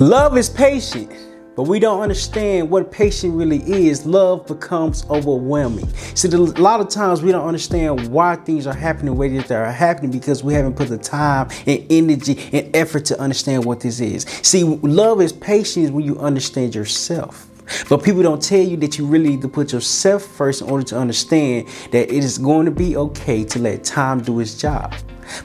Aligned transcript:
Love 0.00 0.38
is 0.38 0.48
patient, 0.48 1.10
but 1.56 1.64
we 1.64 1.80
don't 1.80 2.00
understand 2.00 2.70
what 2.70 2.88
patient 2.92 3.34
really 3.34 3.58
is. 3.68 4.06
Love 4.06 4.46
becomes 4.46 5.04
overwhelming. 5.10 5.88
See, 6.14 6.28
a 6.28 6.38
lot 6.38 6.80
of 6.80 6.88
times 6.88 7.20
we 7.20 7.32
don't 7.32 7.44
understand 7.44 8.06
why 8.06 8.36
things 8.36 8.68
are 8.68 8.74
happening 8.76 9.06
the 9.06 9.12
way 9.14 9.36
that 9.36 9.48
they 9.48 9.56
are 9.56 9.72
happening 9.72 10.12
because 10.12 10.44
we 10.44 10.54
haven't 10.54 10.76
put 10.76 10.86
the 10.86 10.98
time 10.98 11.48
and 11.66 11.84
energy 11.90 12.38
and 12.52 12.76
effort 12.76 13.06
to 13.06 13.20
understand 13.20 13.64
what 13.64 13.80
this 13.80 13.98
is. 13.98 14.22
See, 14.42 14.62
love 14.62 15.20
is 15.20 15.32
patient 15.32 15.92
when 15.92 16.04
you 16.04 16.16
understand 16.20 16.76
yourself. 16.76 17.50
But 17.88 18.04
people 18.04 18.22
don't 18.22 18.40
tell 18.40 18.62
you 18.62 18.76
that 18.76 18.98
you 18.98 19.04
really 19.04 19.30
need 19.30 19.42
to 19.42 19.48
put 19.48 19.72
yourself 19.72 20.22
first 20.22 20.62
in 20.62 20.70
order 20.70 20.84
to 20.84 20.96
understand 20.96 21.66
that 21.90 22.08
it 22.08 22.22
is 22.22 22.38
going 22.38 22.66
to 22.66 22.70
be 22.70 22.96
okay 22.96 23.42
to 23.42 23.58
let 23.58 23.82
time 23.82 24.22
do 24.22 24.38
its 24.38 24.54
job. 24.56 24.94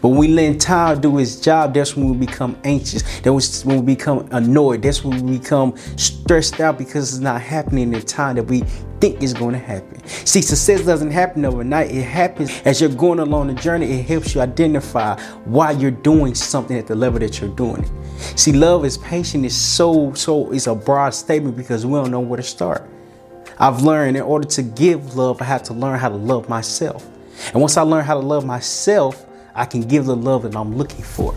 But 0.01 0.09
when 0.09 0.17
we 0.17 0.27
let 0.29 0.59
time 0.59 1.01
do 1.01 1.17
its 1.19 1.39
job, 1.39 1.73
that's 1.73 1.95
when 1.95 2.09
we 2.09 2.25
become 2.25 2.57
anxious. 2.63 3.03
That's 3.21 3.65
when 3.65 3.77
we 3.77 3.95
become 3.95 4.27
annoyed. 4.31 4.81
That's 4.81 5.03
when 5.03 5.25
we 5.25 5.37
become 5.39 5.75
stressed 5.97 6.59
out 6.59 6.77
because 6.77 7.13
it's 7.13 7.21
not 7.21 7.41
happening 7.41 7.83
in 7.83 7.91
the 7.91 8.01
time 8.01 8.35
that 8.35 8.43
we 8.43 8.61
think 8.99 9.21
is 9.21 9.33
going 9.33 9.53
to 9.53 9.59
happen. 9.59 10.05
See, 10.05 10.41
success 10.41 10.85
doesn't 10.85 11.11
happen 11.11 11.45
overnight. 11.45 11.91
It 11.91 12.03
happens 12.03 12.61
as 12.63 12.79
you're 12.79 12.89
going 12.89 13.19
along 13.19 13.47
the 13.47 13.53
journey. 13.53 13.99
It 13.99 14.05
helps 14.05 14.33
you 14.33 14.41
identify 14.41 15.19
why 15.45 15.71
you're 15.71 15.91
doing 15.91 16.35
something 16.35 16.77
at 16.77 16.87
the 16.87 16.95
level 16.95 17.19
that 17.19 17.41
you're 17.41 17.55
doing 17.55 17.83
it. 17.83 17.91
See, 18.39 18.53
love 18.53 18.85
is 18.85 18.97
patient. 18.97 19.45
Is 19.45 19.55
so 19.55 20.13
so. 20.13 20.51
It's 20.51 20.67
a 20.67 20.75
broad 20.75 21.13
statement 21.13 21.57
because 21.57 21.85
we 21.85 21.93
don't 21.93 22.11
know 22.11 22.21
where 22.21 22.37
to 22.37 22.43
start. 22.43 22.89
I've 23.59 23.81
learned 23.81 24.17
in 24.17 24.23
order 24.23 24.47
to 24.47 24.63
give 24.63 25.15
love, 25.15 25.41
I 25.41 25.45
have 25.45 25.63
to 25.63 25.73
learn 25.73 25.99
how 25.99 26.09
to 26.09 26.15
love 26.15 26.49
myself. 26.49 27.07
And 27.53 27.61
once 27.61 27.77
I 27.77 27.81
learn 27.81 28.03
how 28.03 28.15
to 28.15 28.25
love 28.25 28.45
myself, 28.45 29.25
I 29.55 29.65
can 29.65 29.81
give 29.81 30.05
the 30.05 30.15
love 30.15 30.43
that 30.43 30.55
I'm 30.55 30.75
looking 30.75 31.03
for. 31.03 31.35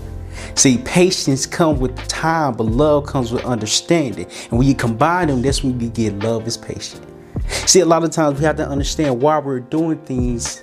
See, 0.54 0.78
patience 0.78 1.46
comes 1.46 1.80
with 1.80 1.96
time, 2.08 2.54
but 2.54 2.64
love 2.64 3.06
comes 3.06 3.32
with 3.32 3.44
understanding. 3.44 4.26
And 4.50 4.58
when 4.58 4.66
you 4.66 4.74
combine 4.74 5.28
them, 5.28 5.42
that's 5.42 5.62
when 5.62 5.78
you 5.80 5.88
get 5.88 6.18
love 6.20 6.46
is 6.46 6.56
patient. 6.56 7.04
See, 7.48 7.80
a 7.80 7.86
lot 7.86 8.04
of 8.04 8.10
times 8.10 8.38
we 8.38 8.44
have 8.44 8.56
to 8.56 8.68
understand 8.68 9.20
why 9.20 9.38
we're 9.38 9.60
doing 9.60 9.98
things. 9.98 10.60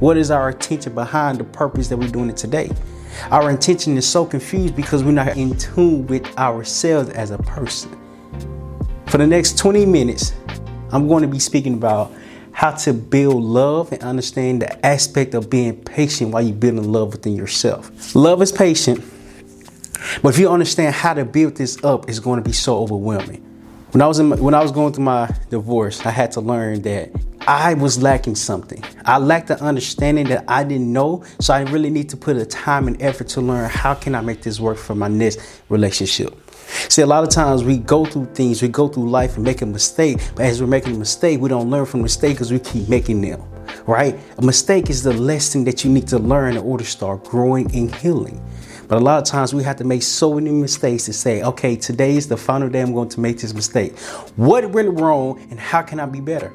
What 0.00 0.16
is 0.16 0.30
our 0.30 0.50
intention 0.50 0.94
behind 0.94 1.38
the 1.38 1.44
purpose 1.44 1.88
that 1.88 1.96
we're 1.96 2.08
doing 2.08 2.30
it 2.30 2.36
today? 2.36 2.70
Our 3.30 3.50
intention 3.50 3.96
is 3.96 4.08
so 4.08 4.24
confused 4.24 4.74
because 4.76 5.04
we're 5.04 5.12
not 5.12 5.36
in 5.36 5.56
tune 5.56 6.06
with 6.06 6.26
ourselves 6.38 7.10
as 7.10 7.30
a 7.30 7.38
person. 7.38 7.96
For 9.06 9.18
the 9.18 9.26
next 9.26 9.58
20 9.58 9.86
minutes, 9.86 10.32
I'm 10.92 11.08
going 11.08 11.22
to 11.22 11.28
be 11.28 11.38
speaking 11.38 11.74
about 11.74 12.12
how 12.60 12.72
to 12.72 12.92
build 12.92 13.42
love 13.42 13.90
and 13.90 14.02
understand 14.02 14.60
the 14.60 14.86
aspect 14.86 15.32
of 15.32 15.48
being 15.48 15.74
patient 15.82 16.30
while 16.30 16.42
you're 16.42 16.54
building 16.54 16.92
love 16.92 17.10
within 17.10 17.34
yourself. 17.34 18.14
Love 18.14 18.42
is 18.42 18.52
patient, 18.52 19.02
but 20.20 20.34
if 20.34 20.38
you 20.38 20.46
understand 20.46 20.94
how 20.94 21.14
to 21.14 21.24
build 21.24 21.56
this 21.56 21.82
up, 21.82 22.06
it's 22.06 22.18
going 22.18 22.38
to 22.38 22.46
be 22.46 22.52
so 22.52 22.76
overwhelming. 22.76 23.40
When 23.92 24.02
I 24.02 24.06
was 24.06 24.20
my, 24.20 24.36
when 24.36 24.52
I 24.52 24.62
was 24.62 24.72
going 24.72 24.92
through 24.92 25.04
my 25.04 25.34
divorce, 25.48 26.04
I 26.04 26.10
had 26.10 26.32
to 26.32 26.42
learn 26.42 26.82
that 26.82 27.10
I 27.48 27.72
was 27.72 28.02
lacking 28.02 28.34
something. 28.34 28.84
I 29.06 29.16
lacked 29.16 29.48
the 29.48 29.58
understanding 29.62 30.28
that 30.28 30.44
I 30.46 30.62
didn't 30.62 30.92
know, 30.92 31.24
so 31.40 31.54
I 31.54 31.62
really 31.62 31.88
need 31.88 32.10
to 32.10 32.16
put 32.18 32.36
a 32.36 32.44
time 32.44 32.88
and 32.88 33.00
effort 33.00 33.28
to 33.28 33.40
learn 33.40 33.70
how 33.70 33.94
can 33.94 34.14
I 34.14 34.20
make 34.20 34.42
this 34.42 34.60
work 34.60 34.76
for 34.76 34.94
my 34.94 35.08
next 35.08 35.40
relationship. 35.70 36.38
See, 36.88 37.02
a 37.02 37.06
lot 37.06 37.24
of 37.24 37.30
times 37.30 37.64
we 37.64 37.78
go 37.78 38.04
through 38.04 38.26
things, 38.34 38.62
we 38.62 38.68
go 38.68 38.88
through 38.88 39.10
life 39.10 39.36
and 39.36 39.44
make 39.44 39.62
a 39.62 39.66
mistake, 39.66 40.18
but 40.34 40.46
as 40.46 40.60
we're 40.60 40.68
making 40.68 40.94
a 40.94 40.98
mistake, 40.98 41.40
we 41.40 41.48
don't 41.48 41.70
learn 41.70 41.86
from 41.86 42.00
the 42.00 42.04
mistake 42.04 42.34
because 42.34 42.52
we 42.52 42.58
keep 42.60 42.88
making 42.88 43.20
them, 43.20 43.42
right? 43.86 44.18
A 44.38 44.42
mistake 44.42 44.88
is 44.88 45.02
the 45.02 45.12
lesson 45.12 45.64
that 45.64 45.84
you 45.84 45.90
need 45.90 46.06
to 46.08 46.18
learn 46.18 46.56
in 46.56 46.62
order 46.62 46.84
to 46.84 46.90
start 46.90 47.24
growing 47.24 47.74
and 47.74 47.94
healing. 47.96 48.40
But 48.88 48.98
a 48.98 49.04
lot 49.04 49.18
of 49.18 49.24
times 49.24 49.54
we 49.54 49.62
have 49.62 49.76
to 49.76 49.84
make 49.84 50.02
so 50.02 50.34
many 50.34 50.50
mistakes 50.50 51.04
to 51.04 51.12
say, 51.12 51.42
okay, 51.42 51.76
today 51.76 52.16
is 52.16 52.26
the 52.26 52.36
final 52.36 52.68
day 52.68 52.80
I'm 52.80 52.92
going 52.92 53.08
to 53.10 53.20
make 53.20 53.38
this 53.38 53.54
mistake. 53.54 53.96
What 54.34 54.68
went 54.70 54.98
wrong 54.98 55.40
and 55.50 55.60
how 55.60 55.82
can 55.82 56.00
I 56.00 56.06
be 56.06 56.20
better? 56.20 56.52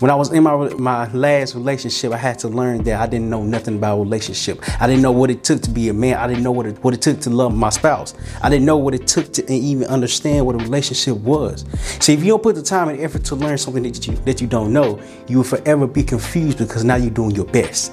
When 0.00 0.10
I 0.10 0.14
was 0.14 0.32
in 0.32 0.42
my 0.42 0.56
my 0.78 1.12
last 1.12 1.54
relationship, 1.54 2.10
I 2.12 2.16
had 2.16 2.38
to 2.38 2.48
learn 2.48 2.84
that 2.84 2.98
I 2.98 3.06
didn't 3.06 3.28
know 3.28 3.42
nothing 3.42 3.76
about 3.76 4.00
relationship. 4.00 4.58
I 4.80 4.86
didn't 4.86 5.02
know 5.02 5.12
what 5.12 5.30
it 5.30 5.44
took 5.44 5.60
to 5.60 5.70
be 5.70 5.90
a 5.90 5.92
man. 5.92 6.16
I 6.16 6.26
didn't 6.26 6.42
know 6.42 6.52
what 6.52 6.64
it, 6.64 6.82
what 6.82 6.94
it 6.94 7.02
took 7.02 7.20
to 7.20 7.28
love 7.28 7.54
my 7.54 7.68
spouse. 7.68 8.14
I 8.42 8.48
didn't 8.48 8.64
know 8.64 8.78
what 8.78 8.94
it 8.94 9.06
took 9.06 9.30
to 9.34 9.52
even 9.52 9.86
understand 9.88 10.46
what 10.46 10.54
a 10.54 10.58
relationship 10.58 11.18
was. 11.18 11.66
See, 12.00 12.14
if 12.14 12.20
you 12.20 12.28
don't 12.28 12.42
put 12.42 12.54
the 12.54 12.62
time 12.62 12.88
and 12.88 12.98
effort 12.98 13.24
to 13.26 13.34
learn 13.34 13.58
something 13.58 13.82
that 13.82 14.06
you 14.06 14.14
that 14.24 14.40
you 14.40 14.46
don't 14.46 14.72
know, 14.72 14.98
you 15.28 15.36
will 15.36 15.44
forever 15.44 15.86
be 15.86 16.02
confused 16.02 16.56
because 16.56 16.82
now 16.82 16.96
you're 16.96 17.10
doing 17.10 17.32
your 17.32 17.44
best. 17.44 17.92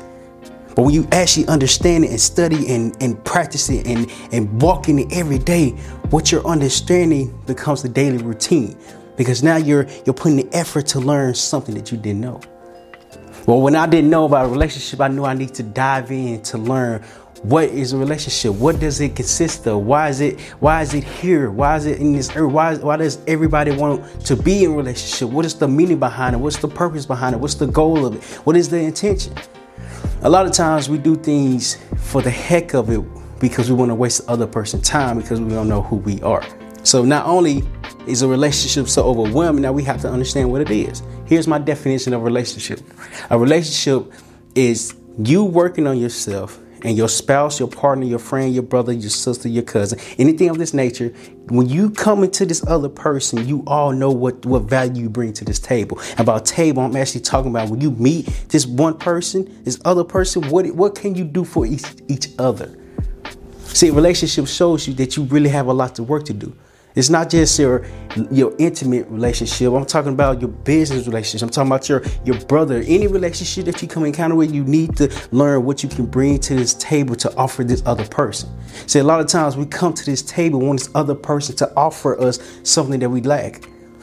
But 0.77 0.83
when 0.83 0.93
you 0.93 1.07
actually 1.11 1.47
understand 1.47 2.05
it 2.05 2.11
and 2.11 2.21
study 2.21 2.73
and, 2.73 2.95
and 3.01 3.21
practice 3.25 3.67
it 3.69 3.85
and, 3.85 4.09
and 4.31 4.61
walk 4.61 4.87
in 4.87 4.99
it 4.99 5.11
every 5.11 5.39
day, 5.39 5.71
what 6.11 6.31
you're 6.31 6.45
understanding 6.45 7.37
becomes 7.47 7.81
the 7.81 7.89
daily 7.89 8.19
routine 8.19 8.77
because 9.17 9.43
now 9.43 9.57
you're 9.57 9.87
you're 10.05 10.13
putting 10.13 10.37
the 10.37 10.47
effort 10.53 10.87
to 10.87 10.99
learn 10.99 11.33
something 11.33 11.75
that 11.75 11.91
you 11.91 11.97
didn't 11.97 12.21
know. 12.21 12.39
Well, 13.45 13.61
when 13.61 13.75
I 13.75 13.87
didn't 13.87 14.09
know 14.09 14.25
about 14.25 14.45
a 14.45 14.49
relationship, 14.49 14.99
I 15.01 15.07
knew 15.07 15.25
I 15.25 15.33
need 15.33 15.53
to 15.55 15.63
dive 15.63 16.11
in 16.11 16.41
to 16.43 16.57
learn 16.57 17.03
what 17.43 17.65
is 17.65 17.93
a 17.93 17.97
relationship? 17.97 18.53
What 18.53 18.79
does 18.79 18.99
it 18.99 19.15
consist 19.15 19.67
of? 19.67 19.83
Why 19.83 20.09
is 20.09 20.21
it 20.21 20.39
why 20.59 20.81
is 20.81 20.93
it 20.93 21.03
here? 21.03 21.51
Why 21.51 21.75
is 21.75 21.85
it 21.85 21.99
in 21.99 22.13
this 22.13 22.35
earth? 22.35 22.51
Why, 22.51 22.75
why 22.75 22.97
does 22.97 23.19
everybody 23.27 23.71
want 23.71 24.25
to 24.25 24.35
be 24.35 24.63
in 24.63 24.75
relationship? 24.75 25.29
What 25.29 25.45
is 25.45 25.53
the 25.55 25.67
meaning 25.67 25.99
behind 25.99 26.35
it? 26.35 26.39
What's 26.39 26.57
the 26.57 26.67
purpose 26.67 27.05
behind 27.05 27.35
it? 27.35 27.39
What's 27.39 27.55
the 27.55 27.67
goal 27.67 28.05
of 28.05 28.15
it? 28.15 28.23
What 28.45 28.57
is 28.57 28.69
the 28.69 28.79
intention? 28.79 29.33
A 30.21 30.29
lot 30.29 30.45
of 30.45 30.51
times 30.51 30.89
we 30.89 30.97
do 30.97 31.15
things 31.15 31.77
for 31.97 32.21
the 32.21 32.31
heck 32.31 32.73
of 32.73 32.89
it 32.89 33.01
because 33.39 33.69
we 33.69 33.75
want 33.75 33.89
to 33.89 33.95
waste 33.95 34.25
the 34.25 34.31
other 34.31 34.47
person's 34.47 34.87
time 34.87 35.17
because 35.19 35.39
we 35.39 35.49
don't 35.49 35.69
know 35.69 35.83
who 35.83 35.97
we 35.97 36.21
are. 36.23 36.43
So 36.83 37.05
not 37.05 37.25
only 37.27 37.63
is 38.07 38.21
a 38.21 38.27
relationship 38.27 38.87
so 38.87 39.03
overwhelming, 39.03 39.63
that 39.63 39.73
we 39.73 39.83
have 39.83 40.01
to 40.01 40.09
understand 40.09 40.51
what 40.51 40.61
it 40.61 40.71
is. 40.71 41.03
Here's 41.25 41.47
my 41.47 41.59
definition 41.59 42.13
of 42.13 42.23
relationship. 42.23 42.81
A 43.29 43.37
relationship 43.37 44.11
is 44.55 44.95
you 45.19 45.43
working 45.43 45.87
on 45.87 45.97
yourself 45.97 46.59
and 46.83 46.95
your 46.95 47.09
spouse, 47.09 47.59
your 47.59 47.67
partner, 47.67 48.05
your 48.05 48.19
friend, 48.19 48.53
your 48.53 48.63
brother, 48.63 48.93
your 48.93 49.09
sister, 49.09 49.47
your 49.49 49.63
cousin, 49.63 49.99
anything 50.17 50.49
of 50.49 50.57
this 50.57 50.73
nature, 50.73 51.09
when 51.49 51.67
you 51.67 51.89
come 51.89 52.23
into 52.23 52.45
this 52.45 52.65
other 52.67 52.89
person, 52.89 53.47
you 53.47 53.63
all 53.65 53.91
know 53.91 54.11
what, 54.11 54.45
what 54.45 54.63
value 54.63 55.03
you 55.03 55.09
bring 55.09 55.33
to 55.33 55.45
this 55.45 55.59
table. 55.59 55.99
About 56.17 56.45
table, 56.45 56.83
I'm 56.83 56.95
actually 56.95 57.21
talking 57.21 57.51
about 57.51 57.69
when 57.69 57.81
you 57.81 57.91
meet 57.91 58.25
this 58.49 58.65
one 58.65 58.97
person, 58.97 59.63
this 59.63 59.79
other 59.85 60.03
person, 60.03 60.49
what, 60.49 60.67
what 60.75 60.95
can 60.95 61.15
you 61.15 61.23
do 61.23 61.43
for 61.43 61.65
each, 61.65 61.85
each 62.07 62.29
other? 62.37 62.77
See, 63.63 63.89
relationship 63.89 64.47
shows 64.47 64.87
you 64.87 64.93
that 64.95 65.17
you 65.17 65.23
really 65.23 65.49
have 65.49 65.67
a 65.67 65.73
lot 65.73 65.95
to 65.95 66.03
work 66.03 66.25
to 66.25 66.33
do. 66.33 66.55
It's 66.97 67.11
not 67.11 67.29
just 67.29 67.59
your 67.59 67.85
your 68.31 68.55
intimate 68.57 69.07
relationship. 69.07 69.71
I'm 69.71 69.85
talking 69.85 70.13
about 70.13 70.41
your 70.41 70.49
business 70.49 71.05
relationship. 71.05 71.45
I'm 71.45 71.51
talking 71.51 71.71
about 71.71 71.87
your 71.87 72.01
your 72.25 72.39
brother. 72.45 72.83
Any 72.87 73.05
relationship 73.05 73.65
that 73.65 73.79
you 73.83 73.87
come 73.87 74.03
encounter 74.03 74.33
with, 74.33 74.51
you 74.51 74.63
need 74.63 74.97
to 74.97 75.13
learn 75.31 75.63
what 75.63 75.83
you 75.83 75.89
can 75.89 76.07
bring 76.07 76.39
to 76.39 76.55
this 76.55 76.73
table 76.73 77.15
to 77.17 77.31
offer 77.35 77.63
this 77.63 77.83
other 77.85 78.03
person. 78.07 78.49
See, 78.87 78.97
a 78.97 79.03
lot 79.03 79.19
of 79.19 79.27
times 79.27 79.55
we 79.55 79.67
come 79.67 79.93
to 79.93 80.05
this 80.05 80.23
table 80.23 80.59
want 80.59 80.79
this 80.79 80.89
other 80.95 81.13
person 81.13 81.55
to 81.57 81.71
offer 81.75 82.19
us 82.19 82.39
something 82.63 82.99
that 83.01 83.09
we 83.11 83.21
lack. 83.21 83.61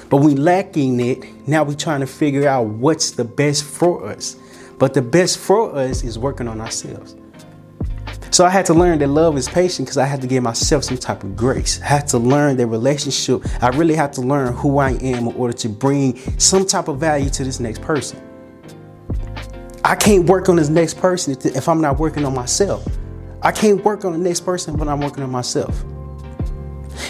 But 0.09 0.19
we 0.19 0.37
lacking 0.37 1.01
it, 1.01 1.49
now 1.49 1.65
we're 1.65 1.75
trying 1.75 1.99
to 1.99 2.07
figure 2.07 2.47
out 2.47 2.67
what's 2.67 3.11
the 3.11 3.25
best 3.25 3.65
for 3.65 4.07
us. 4.07 4.37
But 4.79 4.95
the 4.95 5.03
best 5.03 5.39
for 5.39 5.75
us 5.75 6.05
is 6.05 6.17
working 6.17 6.47
on 6.47 6.61
ourselves. 6.61 7.17
So 8.35 8.45
I 8.45 8.51
had 8.51 8.67
to 8.67 8.75
learn 8.75 8.99
that 8.99 9.07
love 9.07 9.37
is 9.37 9.49
patient 9.49 9.87
because 9.87 9.97
I 9.97 10.07
had 10.07 10.21
to 10.23 10.27
give 10.27 10.43
myself 10.43 10.83
some 10.83 10.99
type 10.99 11.23
of 11.23 11.37
grace. 11.37 11.81
I 11.81 11.85
had 11.85 12.09
to 12.09 12.19
learn 12.19 12.57
that 12.57 12.67
relationship. 12.67 13.43
I 13.63 13.69
really 13.69 13.95
had 13.95 14.13
to 14.15 14.23
learn 14.23 14.55
who 14.55 14.79
I 14.79 14.91
am 14.95 15.29
in 15.29 15.35
order 15.37 15.53
to 15.53 15.69
bring 15.69 16.19
some 16.41 16.67
type 16.67 16.89
of 16.89 16.99
value 16.99 17.31
to 17.31 17.45
this 17.45 17.61
next 17.61 17.81
person. 17.83 18.21
I 19.85 19.95
can't 19.95 20.29
work 20.29 20.49
on 20.49 20.57
this 20.57 20.69
next 20.69 20.95
person 20.95 21.37
if 21.45 21.69
I'm 21.69 21.81
not 21.81 22.01
working 22.01 22.25
on 22.25 22.35
myself. 22.35 22.85
I 23.41 23.53
can't 23.53 23.85
work 23.85 24.05
on 24.05 24.11
the 24.11 24.19
next 24.19 24.41
person 24.41 24.77
when 24.79 24.89
I'm 24.89 24.99
working 24.99 25.23
on 25.23 25.31
myself. 25.31 25.85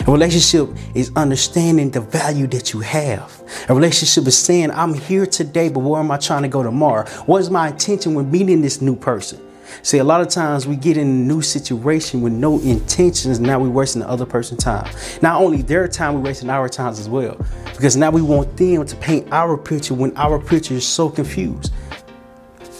A 0.07 0.13
relationship 0.13 0.77
is 0.95 1.11
understanding 1.17 1.91
the 1.91 2.03
value 2.03 2.47
that 2.49 2.75
you 2.75 2.81
have. 2.81 3.43
A 3.71 3.75
relationship 3.75 4.27
is 4.27 4.37
saying, 4.37 4.73
I'm 4.73 4.93
here 4.93 5.25
today, 5.25 5.71
but 5.71 5.81
where 5.81 6.01
am 6.01 6.11
I 6.11 6.19
trying 6.19 6.43
to 6.43 6.49
go 6.49 6.63
tomorrow? 6.63 7.09
What 7.25 7.41
is 7.41 7.49
my 7.49 7.69
intention 7.69 8.13
when 8.13 8.31
meeting 8.31 8.61
this 8.61 8.83
new 8.83 8.95
person? 8.95 9.41
See, 9.83 9.99
a 9.99 10.05
lot 10.05 10.21
of 10.21 10.29
times 10.29 10.67
we 10.67 10.77
get 10.77 10.97
in 10.97 11.07
a 11.07 11.11
new 11.11 11.43
situation 11.43 12.21
with 12.21 12.33
no 12.33 12.61
intentions. 12.61 13.41
Now 13.41 13.59
we're 13.59 13.69
wasting 13.69 14.01
the 14.01 14.09
other 14.09 14.27
person's 14.27 14.63
time. 14.63 14.91
Not 15.23 15.41
only 15.41 15.63
their 15.63 15.89
time, 15.89 16.15
we're 16.15 16.21
wasting 16.21 16.51
our 16.51 16.69
times 16.69 16.99
as 16.99 17.09
well. 17.09 17.37
Because 17.67 17.97
now 17.97 18.11
we 18.11 18.23
want 18.23 18.57
them 18.57 18.87
to 18.87 18.97
paint 18.97 19.27
our 19.33 19.57
picture 19.57 19.95
when 19.95 20.17
our 20.17 20.39
picture 20.39 20.75
is 20.75 20.87
so 20.87 21.09
confused. 21.09 21.73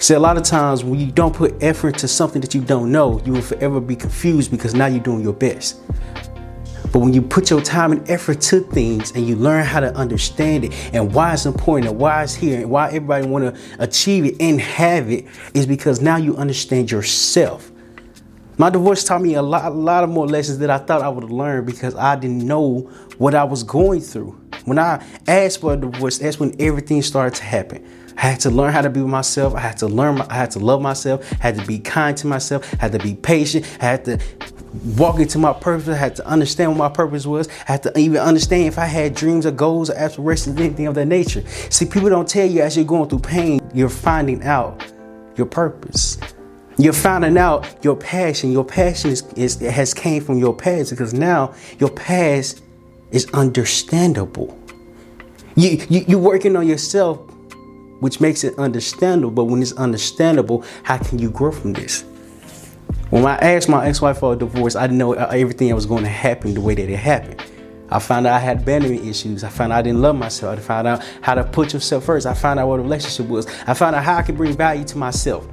See, 0.01 0.15
a 0.15 0.19
lot 0.19 0.37
of 0.37 0.43
times 0.43 0.85
when 0.85 1.01
you 1.01 1.11
don't 1.11 1.35
put 1.35 1.63
effort 1.63 1.97
to 1.99 2.09
something 2.09 2.43
that 2.43 2.55
you 2.55 2.61
don't 2.61 2.93
know, 2.93 3.23
you 3.25 3.33
will 3.33 3.41
forever 3.41 3.81
be 3.81 3.97
confused 3.97 4.51
because 4.51 4.75
now 4.75 4.87
you're 4.87 5.03
doing 5.03 5.23
your 5.23 5.33
best. 5.33 5.81
But 6.95 7.01
when 7.01 7.13
you 7.13 7.23
put 7.23 7.51
your 7.51 7.61
time 7.61 7.91
and 7.91 8.09
effort 8.09 8.41
to 8.43 8.61
things 8.61 9.11
and 9.17 9.27
you 9.27 9.35
learn 9.35 9.65
how 9.65 9.81
to 9.81 9.93
understand 9.97 10.67
it 10.67 10.95
and 10.95 11.13
why 11.13 11.33
it's 11.33 11.45
important 11.45 11.91
and 11.91 11.99
why 11.99 12.23
it's 12.23 12.37
here 12.37 12.61
and 12.61 12.71
why 12.71 12.87
everybody 12.87 13.27
want 13.27 13.53
to 13.53 13.61
achieve 13.81 14.25
it 14.25 14.37
and 14.39 14.61
have 14.61 15.11
it 15.11 15.27
is 15.55 15.67
because 15.67 16.01
now 16.01 16.19
you 16.19 16.37
understand 16.37 16.93
yourself. 16.93 17.73
My 18.59 18.71
divorce 18.71 19.03
taught 19.03 19.23
me 19.23 19.35
a 19.35 19.43
lot, 19.43 19.65
a 19.65 19.75
lot 19.75 20.05
of 20.05 20.11
more 20.11 20.29
lessons 20.29 20.59
that 20.59 20.71
I 20.71 20.79
thought 20.79 21.03
I 21.03 21.09
would 21.09 21.25
learned 21.25 21.67
because 21.67 21.97
I 21.97 22.15
didn't 22.15 22.47
know 22.47 22.83
what 23.19 23.35
I 23.35 23.43
was 23.43 23.65
going 23.65 24.01
through. 24.01 24.41
When 24.65 24.79
I 24.79 25.05
asked 25.27 25.63
for 25.63 25.73
a 25.73 25.77
divorce, 25.77 26.19
that's 26.19 26.39
when 26.39 26.55
everything 26.63 27.03
started 27.03 27.37
to 27.39 27.43
happen. 27.43 27.85
I 28.17 28.21
had 28.21 28.41
to 28.41 28.51
learn 28.51 28.73
how 28.73 28.83
to 28.83 28.91
be 28.91 29.01
myself. 29.01 29.57
I 29.57 29.61
had 29.61 29.79
to 29.79 29.89
learn. 29.89 30.21
I 30.21 30.35
had 30.35 30.53
to 30.53 30.61
love 30.61 30.81
myself. 30.81 31.29
I 31.33 31.43
had 31.43 31.59
to 31.59 31.67
be 31.67 31.81
kind 31.81 32.17
to 32.19 32.29
myself. 32.29 32.73
I 32.75 32.83
had 32.83 32.93
to 32.93 33.01
be 33.01 33.15
patient. 33.17 33.67
I 33.81 33.87
had 33.87 34.05
to 34.05 34.19
walk 34.97 35.21
into 35.21 35.39
my 35.39 35.53
purpose. 35.53 35.89
I 35.89 35.97
had 35.97 36.17
to 36.17 36.27
understand 36.27 36.73
what 36.73 36.79
my 36.79 36.89
purpose 36.89 37.27
was. 37.27 37.49
I 37.69 37.73
had 37.73 37.83
to 37.85 37.99
even 37.99 38.19
understand 38.19 38.67
if 38.67 38.79
I 38.79 38.87
had 38.87 39.15
dreams 39.15 39.47
or 39.47 39.53
goals 39.53 39.91
or 39.91 39.95
aspirations, 39.95 40.59
anything 40.59 40.87
of 40.87 40.95
that 40.97 41.07
nature. 41.07 41.47
See, 41.71 41.87
people 41.87 42.09
don't 42.09 42.29
tell 42.29 42.49
you 42.49 42.63
as 42.63 42.77
you're 42.77 42.85
going 42.85 43.09
through 43.09 43.21
pain, 43.21 43.61
you're 43.73 43.89
finding 43.89 44.43
out 44.43 44.93
your 45.37 45.47
purpose. 45.47 46.19
You're 46.77 46.93
finding 46.93 47.39
out 47.39 47.85
your 47.85 47.97
passion. 47.97 48.51
Your 48.51 48.65
passion 48.65 49.11
is, 49.11 49.23
is 49.35 49.61
has 49.61 49.95
came 49.95 50.25
from 50.25 50.39
your 50.39 50.55
past 50.55 50.91
because 50.91 51.15
now 51.15 51.55
your 51.79 51.91
past 51.91 52.63
is 53.13 53.27
understandable. 53.33 54.59
You, 55.55 55.87
you 55.89 56.05
you're 56.09 56.19
working 56.19 56.57
on 56.57 56.67
yourself, 56.67 57.19
which 58.01 58.21
makes 58.21 58.43
it 58.43 58.59
understandable. 58.59 59.31
But 59.31 59.45
when 59.45 59.63
it's 59.63 59.73
understandable, 59.75 60.65
how 60.83 60.99
can 60.99 61.21
you 61.21 61.31
grow 61.31 61.53
from 61.53 61.75
this? 61.75 62.05
When 63.15 63.25
I 63.27 63.37
asked 63.37 63.69
my 63.69 63.87
ex-wife 63.87 64.19
for 64.19 64.33
a 64.33 64.37
divorce, 64.37 64.75
I 64.75 64.89
didn't 64.89 64.99
know 64.99 65.15
uh, 65.15 65.29
everything 65.31 65.69
that 65.69 65.77
was 65.77 65.87
going 65.87 66.03
to 66.03 66.09
happen 66.09 66.53
the 66.53 66.61
way 66.61 66.75
that 66.75 66.91
it 66.91 66.97
happened. 66.97 67.41
I 67.89 68.01
found 68.01 68.27
out 68.27 68.35
I 68.35 68.41
had 68.41 68.63
abandonment 68.63 69.07
issues. 69.07 69.45
I 69.45 69.51
found 69.51 69.73
out 69.73 69.79
I 69.79 69.83
didn't 69.83 70.03
love 70.03 70.17
myself. 70.17 70.59
I 70.59 70.61
found 70.61 70.89
out 70.89 71.05
how 71.21 71.37
to 71.37 71.45
put 71.45 71.73
yourself 71.73 72.07
first. 72.07 72.27
I 72.27 72.35
found 72.35 72.59
out 72.59 72.67
what 72.67 72.81
a 72.81 72.83
relationship 72.83 73.29
was. 73.29 73.47
I 73.69 73.75
found 73.75 73.95
out 73.95 74.03
how 74.03 74.17
I 74.17 74.23
could 74.23 74.37
bring 74.37 74.57
value 74.57 74.83
to 74.87 74.99
myself. 74.99 75.47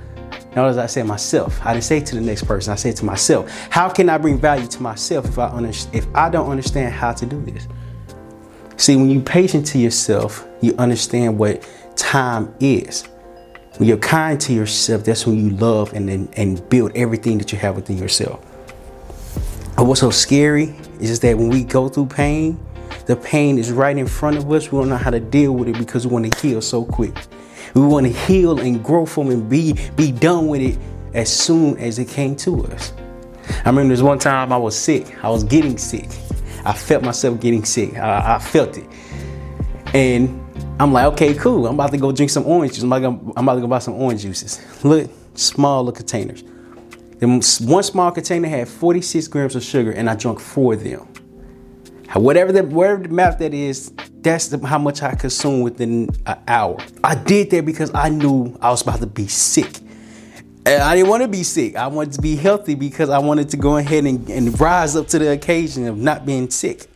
Notice 0.56 0.78
I 0.78 0.88
said 0.88 1.06
myself. 1.06 1.64
I 1.64 1.74
didn't 1.74 1.84
say 1.84 2.00
to 2.00 2.16
the 2.16 2.22
next 2.22 2.48
person. 2.48 2.74
I 2.74 2.78
said 2.78 2.96
to 2.96 3.06
myself. 3.06 3.48
How 3.70 3.90
can 3.90 4.10
I 4.10 4.18
bring 4.18 4.40
value 4.40 4.66
to 4.66 4.82
myself 4.82 5.26
if 5.26 5.38
I 5.38 5.50
under, 5.50 5.70
if 5.94 6.08
I 6.16 6.32
don't 6.32 6.50
understand 6.50 6.96
how 6.96 7.14
to 7.14 7.28
do 7.28 7.40
this? 7.42 7.68
See, 8.78 8.96
when 8.96 9.08
you're 9.08 9.22
patient 9.22 9.68
to 9.68 9.78
yourself, 9.78 10.48
you 10.62 10.74
understand 10.80 11.38
what 11.38 11.64
time 11.96 12.56
is. 12.60 13.08
When 13.82 13.88
you're 13.88 13.98
kind 13.98 14.40
to 14.42 14.54
yourself, 14.54 15.06
that's 15.06 15.26
when 15.26 15.44
you 15.44 15.58
love 15.58 15.94
and 15.94 16.08
and, 16.08 16.32
and 16.38 16.70
build 16.70 16.92
everything 16.94 17.40
that 17.40 17.52
you 17.52 17.58
have 17.58 17.76
within 17.76 17.98
yourself. 17.98 18.40
And 19.76 19.88
what's 19.88 20.02
so 20.02 20.12
scary 20.12 20.76
is 21.00 21.20
that 21.22 21.36
when 21.36 21.50
we 21.50 21.64
go 21.64 21.90
through 21.90 22.06
pain, 22.06 22.64
the 23.08 23.16
pain 23.16 23.58
is 23.58 23.72
right 23.72 23.98
in 23.98 24.06
front 24.06 24.38
of 24.38 24.52
us. 24.52 24.72
We 24.72 24.78
don't 24.78 24.90
know 24.90 24.98
how 24.98 25.10
to 25.10 25.20
deal 25.20 25.54
with 25.54 25.68
it 25.68 25.80
because 25.80 26.06
we 26.06 26.14
want 26.14 26.32
to 26.32 26.40
heal 26.40 26.62
so 26.62 26.86
quick. 26.86 27.16
We 27.74 27.82
want 27.82 28.06
to 28.06 28.14
heal 28.14 28.60
and 28.60 28.84
grow 28.84 29.08
from 29.08 29.32
and 29.32 29.50
be 29.50 29.74
be 29.96 30.12
done 30.12 30.48
with 30.48 30.62
it 30.62 30.78
as 31.16 31.36
soon 31.36 31.76
as 31.80 31.98
it 31.98 32.08
came 32.08 32.36
to 32.36 32.64
us. 32.66 32.94
I 33.66 33.70
remember 33.70 33.96
this 33.96 34.04
one 34.04 34.20
time 34.20 34.54
I 34.54 34.58
was 34.58 34.78
sick. 34.78 35.18
I 35.24 35.30
was 35.32 35.44
getting 35.44 35.80
sick. 35.80 36.08
I 36.66 36.74
felt 36.74 37.04
myself 37.04 37.40
getting 37.40 37.66
sick. 37.66 37.98
I, 37.98 38.36
I 38.36 38.38
felt 38.38 38.78
it. 38.78 38.86
And 39.96 40.40
I'm 40.82 40.92
like, 40.92 41.06
okay, 41.14 41.36
cool. 41.36 41.68
I'm 41.68 41.76
about 41.76 41.92
to 41.92 41.98
go 41.98 42.12
drink 42.12 42.32
some 42.32 42.48
orange 42.48 42.74
juice. 42.74 42.82
I'm 42.82 42.92
about, 42.92 43.02
to, 43.02 43.34
I'm 43.38 43.48
about 43.48 43.56
to 43.56 43.62
go 43.62 43.68
buy 43.68 43.78
some 43.78 43.94
orange 43.94 44.24
juices. 44.24 44.60
Look, 44.84 45.12
small 45.36 45.84
little 45.84 45.96
containers. 45.96 46.44
Then 47.20 47.40
one 47.70 47.84
small 47.84 48.12
container 48.12 48.48
had 48.48 48.68
46 48.68 49.28
grams 49.28 49.56
of 49.56 49.62
sugar, 49.62 49.92
and 49.92 50.10
I 50.10 50.16
drank 50.16 50.40
four 50.40 50.74
of 50.74 50.84
them. 50.84 51.08
Whatever 52.16 52.52
the 52.52 52.64
whatever 52.64 53.04
the 53.04 53.10
math 53.10 53.38
that 53.38 53.54
is, 53.54 53.92
that's 54.22 54.48
the, 54.48 54.66
how 54.66 54.80
much 54.80 55.04
I 55.04 55.14
consumed 55.14 55.64
within 55.64 56.10
an 56.26 56.40
hour. 56.48 56.78
I 57.04 57.14
did 57.14 57.52
that 57.52 57.64
because 57.64 57.94
I 57.94 58.10
knew 58.10 58.58
I 58.60 58.72
was 58.72 58.82
about 58.82 59.02
to 59.02 59.08
be 59.08 59.28
sick. 59.28 59.78
And 60.66 60.82
I 60.82 60.96
didn't 60.96 61.10
want 61.10 61.22
to 61.22 61.28
be 61.28 61.44
sick. 61.44 61.76
I 61.76 61.86
wanted 61.88 62.14
to 62.14 62.22
be 62.22 62.36
healthy 62.36 62.74
because 62.74 63.12
I 63.12 63.20
wanted 63.20 63.50
to 63.50 63.58
go 63.58 63.78
ahead 63.78 64.06
and, 64.06 64.28
and 64.32 64.60
rise 64.60 64.96
up 64.96 65.08
to 65.10 65.20
the 65.20 65.32
occasion 65.32 65.88
of 65.88 65.98
not 65.98 66.26
being 66.26 66.50
sick. 66.50 66.88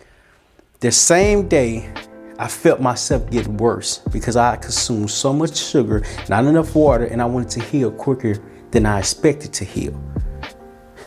The 0.79 0.91
same 0.91 1.47
day, 1.47 1.93
I 2.37 2.47
felt 2.47 2.81
myself 2.81 3.29
get 3.29 3.47
worse 3.47 3.99
because 4.11 4.35
I 4.35 4.57
consumed 4.57 5.09
so 5.09 5.31
much 5.31 5.57
sugar, 5.57 6.03
not 6.27 6.45
enough 6.45 6.75
water, 6.75 7.05
and 7.05 7.21
I 7.21 7.25
wanted 7.25 7.49
to 7.51 7.61
heal 7.61 7.91
quicker 7.91 8.35
than 8.71 8.85
I 8.85 8.99
expected 8.99 9.53
to 9.53 9.65
heal. 9.65 9.99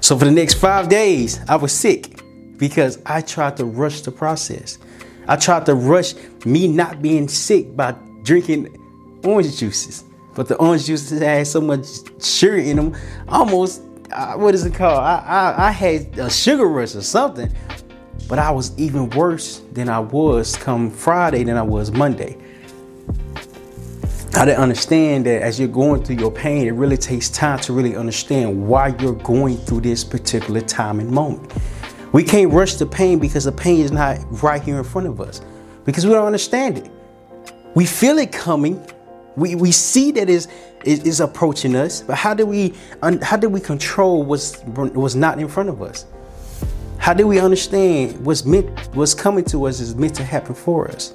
So 0.01 0.19
for 0.19 0.25
the 0.25 0.31
next 0.31 0.55
five 0.55 0.89
days, 0.89 1.41
I 1.49 1.57
was 1.57 1.73
sick 1.73 2.23
because 2.57 2.99
I 3.05 3.21
tried 3.21 3.57
to 3.59 3.67
rush 3.67 4.01
the 4.01 4.11
process. 4.11 4.79
I 5.27 5.37
tried 5.37 5.67
to 5.67 5.75
rush 5.75 6.15
me 6.47 6.67
not 6.67 7.03
being 7.03 7.29
sick 7.29 7.77
by 7.77 7.95
drinking 8.23 8.75
orange 9.23 9.59
juices. 9.59 10.05
But 10.35 10.49
the 10.49 10.57
orange 10.57 10.87
juices 10.87 11.21
had 11.21 11.47
so 11.47 11.61
much 11.61 11.87
sugar 12.23 12.57
in 12.57 12.77
them, 12.77 12.97
almost, 13.29 13.83
uh, 14.13 14.35
what 14.35 14.55
is 14.55 14.65
it 14.65 14.75
called? 14.75 14.99
I, 14.99 15.19
I, 15.19 15.67
I 15.69 15.71
had 15.73 16.19
a 16.19 16.31
sugar 16.31 16.67
rush 16.67 16.95
or 16.95 17.03
something. 17.03 17.53
But 18.29 18.39
I 18.39 18.51
was 18.51 18.79
even 18.79 19.09
worse 19.11 19.63
than 19.73 19.89
I 19.89 19.99
was 19.99 20.57
come 20.57 20.91
Friday 20.91 21.45
than 21.45 21.57
I 21.57 21.63
was 21.63 21.91
Monday. 21.91 22.37
I 24.35 24.45
didn't 24.45 24.61
understand 24.61 25.27
that 25.27 25.43
as 25.43 25.59
you're 25.59 25.67
going 25.67 26.05
through 26.05 26.17
your 26.17 26.31
pain, 26.31 26.67
it 26.67 26.73
really 26.73 26.99
takes 26.99 27.31
time 27.31 27.59
to 27.61 27.73
really 27.73 27.97
understand 27.97 28.69
why 28.69 28.89
you're 29.01 29.15
going 29.15 29.57
through 29.57 29.81
this 29.81 30.05
particular 30.05 30.61
time 30.61 31.01
and 31.01 31.11
moment. 31.11 31.53
We 32.13 32.23
can't 32.23 32.53
rush 32.53 32.75
the 32.75 32.87
pain 32.87 33.19
because 33.19 33.45
the 33.45 33.53
pain 33.53 33.81
is 33.81 33.91
not 33.91 34.19
right 34.43 34.63
here 34.63 34.79
in 34.79 34.85
front 34.85 35.07
of 35.07 35.21
us 35.21 35.41
because 35.85 36.07
we 36.07 36.13
don't 36.13 36.27
understand 36.27 36.79
it. 36.79 36.91
We 37.75 37.87
feel 37.87 38.19
it 38.19 38.31
coming. 38.31 38.87
We, 39.37 39.55
we 39.55 39.73
see 39.73 40.13
that 40.13 40.29
is 40.29 40.49
is 40.85 41.21
approaching 41.21 41.75
us, 41.75 42.03
but 42.03 42.17
how 42.17 42.35
do 42.35 42.47
we 42.47 42.75
how 43.23 43.37
do 43.37 43.49
we 43.49 43.61
control 43.61 44.23
what's 44.23 44.61
what's 44.63 45.15
not 45.15 45.41
in 45.41 45.49
front 45.49 45.69
of 45.69 45.83
us? 45.83 46.07
How 47.09 47.15
do 47.15 47.27
we 47.27 47.41
understand 47.41 48.23
what's 48.23 48.45
meant 48.45 48.69
what's 48.95 49.15
coming 49.15 49.43
to 49.47 49.65
us 49.67 49.81
is 49.81 49.95
meant 49.95 50.15
to 50.17 50.23
happen 50.23 50.55
for 50.55 50.91
us? 50.91 51.15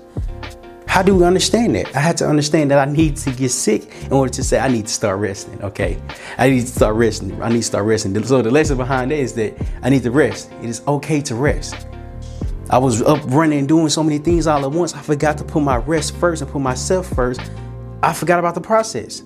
How 0.87 1.03
do 1.03 1.13
we 1.13 1.23
understand 1.23 1.75
that? 1.75 1.95
I 1.95 1.99
had 1.99 2.17
to 2.17 2.27
understand 2.27 2.71
that 2.71 2.79
I 2.79 2.91
need 2.91 3.15
to 3.17 3.31
get 3.31 3.49
sick 3.49 3.93
in 4.05 4.11
order 4.11 4.33
to 4.33 4.43
say 4.43 4.59
I 4.59 4.69
need 4.69 4.87
to 4.87 4.91
start 4.91 5.19
resting. 5.19 5.61
Okay, 5.61 6.01
I 6.39 6.49
need 6.49 6.61
to 6.61 6.65
start 6.65 6.95
resting. 6.95 7.39
I 7.43 7.49
need 7.49 7.57
to 7.57 7.61
start 7.61 7.85
resting. 7.85 8.23
So 8.23 8.41
the 8.41 8.49
lesson 8.49 8.75
behind 8.75 9.11
that 9.11 9.19
is 9.19 9.33
that 9.35 9.55
I 9.83 9.91
need 9.91 10.01
to 10.01 10.09
rest. 10.09 10.51
It 10.63 10.69
is 10.69 10.81
okay 10.87 11.21
to 11.21 11.35
rest. 11.35 11.85
I 12.71 12.79
was 12.79 13.03
up 13.03 13.19
running 13.25 13.59
and 13.59 13.67
doing 13.67 13.89
so 13.89 14.01
many 14.01 14.17
things 14.17 14.47
all 14.47 14.65
at 14.65 14.71
once. 14.71 14.95
I 14.95 15.01
forgot 15.03 15.37
to 15.37 15.43
put 15.43 15.61
my 15.61 15.75
rest 15.75 16.15
first 16.15 16.41
and 16.41 16.49
put 16.49 16.63
myself 16.63 17.07
first. 17.13 17.39
I 18.01 18.13
forgot 18.13 18.39
about 18.39 18.55
the 18.55 18.61
process. 18.61 19.19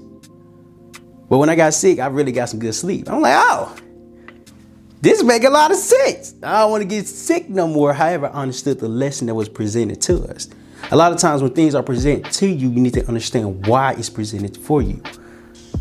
But 1.29 1.37
when 1.37 1.47
I 1.47 1.55
got 1.55 1.73
sick, 1.73 1.99
I 1.99 2.07
really 2.07 2.33
got 2.33 2.49
some 2.49 2.59
good 2.59 2.75
sleep. 2.75 3.09
I'm 3.09 3.21
like, 3.21 3.35
oh, 3.37 3.73
this 5.01 5.23
make 5.23 5.43
a 5.43 5.49
lot 5.49 5.71
of 5.71 5.77
sense. 5.77 6.35
I 6.41 6.61
don't 6.61 6.71
want 6.71 6.81
to 6.81 6.87
get 6.87 7.07
sick 7.07 7.49
no 7.49 7.67
more. 7.67 7.93
However, 7.93 8.27
I 8.27 8.41
understood 8.41 8.79
the 8.79 8.87
lesson 8.87 9.27
that 9.27 9.35
was 9.35 9.49
presented 9.49 10.01
to 10.03 10.23
us. 10.23 10.49
A 10.91 10.95
lot 10.95 11.11
of 11.11 11.17
times 11.17 11.41
when 11.41 11.53
things 11.53 11.75
are 11.75 11.83
presented 11.83 12.31
to 12.33 12.47
you, 12.47 12.69
you 12.69 12.79
need 12.79 12.93
to 12.93 13.07
understand 13.07 13.67
why 13.67 13.93
it's 13.93 14.09
presented 14.09 14.57
for 14.57 14.81
you. 14.81 15.01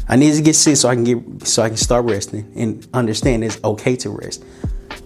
I 0.09 0.17
need 0.17 0.35
to 0.35 0.43
get 0.43 0.55
sick 0.55 0.77
so 0.77 0.89
I 0.89 0.95
can 0.95 1.05
get 1.05 1.47
so 1.47 1.63
I 1.63 1.69
can 1.69 1.77
start 1.77 2.05
resting 2.05 2.53
and 2.55 2.87
understand 2.95 3.45
it's 3.45 3.63
okay 3.65 3.97
to 3.97 4.11
rest. 4.11 4.45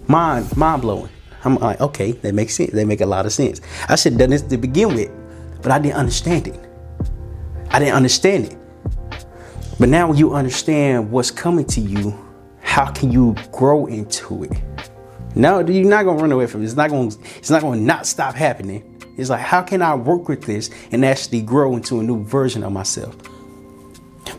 Mind 0.09 0.57
mind 0.57 0.83
blowing. 0.83 1.11
I'm 1.45 1.57
like, 1.57 1.81
okay, 1.81 2.13
that 2.13 2.35
makes 2.35 2.55
sense. 2.55 2.73
That 2.73 2.87
make 2.87 3.01
a 3.01 3.07
lot 3.07 3.25
of 3.27 3.33
sense. 3.33 3.61
I 3.89 3.97
should 3.97 4.13
have 4.13 4.21
done 4.21 4.31
this 4.31 4.43
to 4.43 4.59
begin 4.59 4.95
with, 4.95 5.11
but 5.63 5.73
I 5.73 5.79
didn't 5.79 5.97
understand 5.97 6.49
it. 6.49 6.61
I 7.71 7.79
didn't 7.79 7.95
understand 7.95 8.47
it. 8.47 8.59
But 9.79 9.89
now 9.89 10.13
you 10.13 10.35
understand 10.35 11.11
what's 11.11 11.31
coming 11.31 11.65
to 11.67 11.81
you, 11.81 12.13
how 12.71 12.89
can 12.89 13.11
you 13.11 13.35
grow 13.51 13.87
into 13.87 14.45
it? 14.45 14.53
No, 15.35 15.59
you're 15.59 15.91
not 15.91 16.05
gonna 16.05 16.23
run 16.23 16.31
away 16.31 16.47
from 16.47 16.63
it. 16.63 16.67
It's 16.67 16.77
not 16.77 16.89
gonna 16.89 17.11
it's 17.37 17.51
not 17.51 17.63
gonna 17.63 17.81
not 17.81 18.07
stop 18.07 18.37
happening. 18.37 18.85
It's 19.19 19.29
like, 19.29 19.41
how 19.41 19.61
can 19.63 19.83
I 19.83 19.97
work 19.97 20.29
with 20.29 20.45
this 20.45 20.71
and 20.93 21.05
actually 21.05 21.43
grow 21.43 21.75
into 21.75 21.99
a 21.99 22.03
new 22.05 22.23
version 22.23 22.63
of 22.63 22.71
myself? 22.71 23.17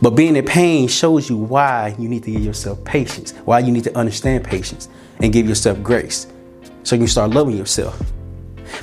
But 0.01 0.11
being 0.11 0.37
in 0.37 0.45
pain 0.45 0.87
shows 0.87 1.29
you 1.29 1.35
why 1.35 1.93
you 1.99 2.07
need 2.07 2.23
to 2.23 2.31
give 2.31 2.41
yourself 2.41 2.81
patience, 2.85 3.33
why 3.43 3.59
you 3.59 3.71
need 3.71 3.83
to 3.83 3.97
understand 3.97 4.45
patience 4.45 4.87
and 5.19 5.33
give 5.33 5.45
yourself 5.45 5.83
grace 5.83 6.25
so 6.83 6.95
you 6.95 7.01
can 7.01 7.07
start 7.09 7.31
loving 7.31 7.57
yourself. 7.57 8.01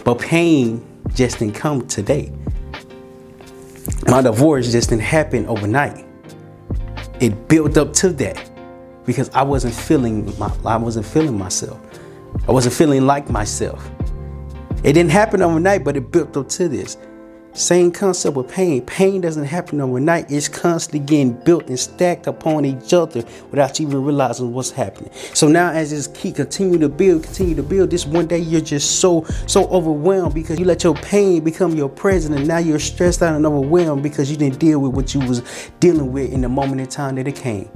But 0.04 0.18
pain 0.18 0.86
just 1.14 1.38
didn't 1.38 1.54
come 1.54 1.88
today. 1.88 2.30
My 4.06 4.20
divorce 4.20 4.70
just 4.70 4.90
didn't 4.90 5.04
happen 5.04 5.46
overnight. 5.46 6.04
It 7.18 7.48
built 7.48 7.78
up 7.78 7.94
to 7.94 8.10
that 8.10 8.47
because 9.08 9.30
I 9.30 9.42
wasn't 9.42 9.72
feeling 9.72 10.38
my, 10.38 10.54
I 10.66 10.76
wasn't 10.76 11.06
feeling 11.06 11.38
myself. 11.38 11.80
I 12.46 12.52
wasn't 12.52 12.74
feeling 12.74 13.06
like 13.06 13.30
myself. 13.30 13.90
It 14.84 14.92
didn't 14.92 15.12
happen 15.12 15.40
overnight, 15.40 15.82
but 15.82 15.96
it 15.96 16.12
built 16.12 16.36
up 16.36 16.50
to 16.50 16.68
this. 16.68 16.98
Same 17.54 17.90
concept 17.90 18.36
with 18.36 18.52
pain. 18.52 18.84
Pain 18.84 19.22
doesn't 19.22 19.46
happen 19.46 19.80
overnight. 19.80 20.30
It's 20.30 20.46
constantly 20.46 21.00
getting 21.00 21.32
built 21.32 21.68
and 21.68 21.80
stacked 21.80 22.26
upon 22.26 22.66
each 22.66 22.92
other 22.92 23.24
without 23.50 23.80
you 23.80 23.88
even 23.88 24.04
realizing 24.04 24.52
what's 24.52 24.70
happening. 24.70 25.10
So 25.32 25.48
now 25.48 25.70
as 25.70 25.90
this 25.90 26.06
keep 26.08 26.36
continue 26.36 26.78
to 26.78 26.90
build, 26.90 27.24
continue 27.24 27.54
to 27.54 27.62
build, 27.62 27.88
this 27.88 28.04
one 28.04 28.26
day 28.26 28.38
you're 28.38 28.60
just 28.60 29.00
so 29.00 29.24
so 29.46 29.66
overwhelmed 29.68 30.34
because 30.34 30.58
you 30.58 30.66
let 30.66 30.84
your 30.84 30.96
pain 30.96 31.42
become 31.42 31.74
your 31.74 31.88
present 31.88 32.36
and 32.36 32.46
now 32.46 32.58
you're 32.58 32.78
stressed 32.78 33.22
out 33.22 33.34
and 33.34 33.46
overwhelmed 33.46 34.02
because 34.02 34.30
you 34.30 34.36
didn't 34.36 34.58
deal 34.58 34.80
with 34.80 34.92
what 34.92 35.14
you 35.14 35.20
was 35.20 35.42
dealing 35.80 36.12
with 36.12 36.30
in 36.30 36.42
the 36.42 36.48
moment 36.48 36.82
in 36.82 36.86
time 36.86 37.14
that 37.14 37.26
it 37.26 37.36
came. 37.36 37.70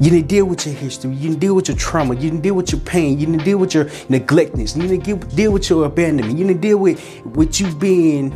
You 0.00 0.10
didn't 0.10 0.28
deal 0.28 0.46
with 0.46 0.66
your 0.66 0.74
history. 0.74 1.12
You 1.12 1.28
didn't 1.28 1.40
deal 1.40 1.54
with 1.54 1.68
your 1.68 1.76
trauma. 1.76 2.14
You 2.14 2.22
didn't 2.22 2.40
deal 2.40 2.54
with 2.54 2.72
your 2.72 2.80
pain. 2.80 3.18
You 3.18 3.26
didn't 3.26 3.44
deal 3.44 3.58
with 3.58 3.74
your 3.74 3.88
neglectness. 4.08 4.76
You 4.76 4.88
didn't 4.88 5.36
deal 5.36 5.52
with 5.52 5.70
your 5.70 5.84
abandonment. 5.86 6.38
You 6.38 6.46
didn't 6.46 6.60
deal 6.60 6.78
with, 6.78 7.00
with 7.24 7.60
you 7.60 7.72
being 7.74 8.32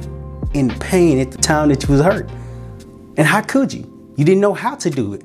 in 0.55 0.71
pain 0.79 1.19
at 1.19 1.33
the 1.33 1.39
time 1.39 1.69
that 1.71 1.83
you 1.83 1.93
was 1.93 2.01
hurt. 2.03 2.29
And 3.17 3.27
how 3.27 3.41
could 3.41 3.73
you? 3.73 4.15
You 4.17 4.25
didn't 4.25 4.41
know 4.41 4.55
how 4.55 4.75
to 4.77 4.91
do 4.91 5.15
it. 5.15 5.23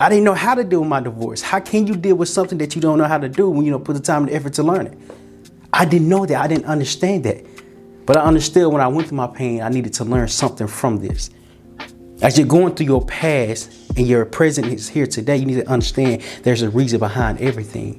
I 0.00 0.08
didn't 0.08 0.24
know 0.24 0.34
how 0.34 0.54
to 0.54 0.64
deal 0.64 0.80
with 0.80 0.88
my 0.88 1.00
divorce. 1.00 1.40
How 1.42 1.60
can 1.60 1.86
you 1.86 1.94
deal 1.94 2.16
with 2.16 2.28
something 2.28 2.58
that 2.58 2.74
you 2.74 2.80
don't 2.80 2.98
know 2.98 3.04
how 3.04 3.18
to 3.18 3.28
do 3.28 3.50
when 3.50 3.64
you 3.64 3.70
don't 3.70 3.84
put 3.84 3.94
the 3.94 4.02
time 4.02 4.24
and 4.24 4.32
effort 4.32 4.54
to 4.54 4.62
learn 4.62 4.86
it? 4.86 4.98
I 5.72 5.84
didn't 5.84 6.08
know 6.08 6.24
that. 6.26 6.40
I 6.40 6.46
didn't 6.46 6.66
understand 6.66 7.24
that. 7.24 7.44
But 8.06 8.16
I 8.16 8.22
understood 8.22 8.72
when 8.72 8.82
I 8.82 8.88
went 8.88 9.08
through 9.08 9.16
my 9.16 9.26
pain, 9.26 9.62
I 9.62 9.68
needed 9.68 9.94
to 9.94 10.04
learn 10.04 10.28
something 10.28 10.66
from 10.66 10.98
this. 10.98 11.30
As 12.22 12.38
you're 12.38 12.46
going 12.46 12.74
through 12.74 12.86
your 12.86 13.04
past 13.04 13.70
and 13.96 14.06
your 14.06 14.24
present 14.24 14.68
is 14.68 14.88
here 14.88 15.06
today, 15.06 15.36
you 15.36 15.46
need 15.46 15.56
to 15.56 15.68
understand 15.68 16.22
there's 16.42 16.62
a 16.62 16.70
reason 16.70 17.00
behind 17.00 17.40
everything. 17.40 17.94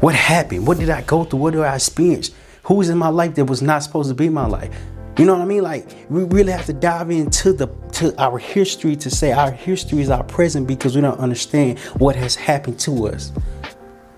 What 0.00 0.14
happened? 0.14 0.66
What 0.66 0.78
did 0.78 0.90
I 0.90 1.02
go 1.02 1.24
through? 1.24 1.38
What 1.40 1.52
did 1.52 1.62
I 1.62 1.74
experience? 1.74 2.32
Who 2.64 2.74
was 2.74 2.88
in 2.88 2.98
my 2.98 3.08
life 3.08 3.36
that 3.36 3.44
was 3.44 3.62
not 3.62 3.82
supposed 3.82 4.08
to 4.08 4.14
be 4.14 4.26
in 4.26 4.34
my 4.34 4.46
life? 4.46 4.74
You 5.16 5.24
know 5.24 5.34
what 5.34 5.42
I 5.42 5.46
mean? 5.46 5.62
Like 5.62 5.88
we 6.10 6.24
really 6.24 6.52
have 6.52 6.66
to 6.66 6.72
dive 6.72 7.10
into 7.10 7.52
the 7.52 7.66
to 7.94 8.14
our 8.20 8.38
history 8.38 8.94
to 8.96 9.10
say 9.10 9.32
our 9.32 9.50
history 9.50 10.00
is 10.00 10.10
our 10.10 10.22
present 10.24 10.68
because 10.68 10.94
we 10.94 11.00
don't 11.00 11.18
understand 11.18 11.78
what 11.98 12.14
has 12.16 12.36
happened 12.36 12.78
to 12.80 13.08
us. 13.08 13.32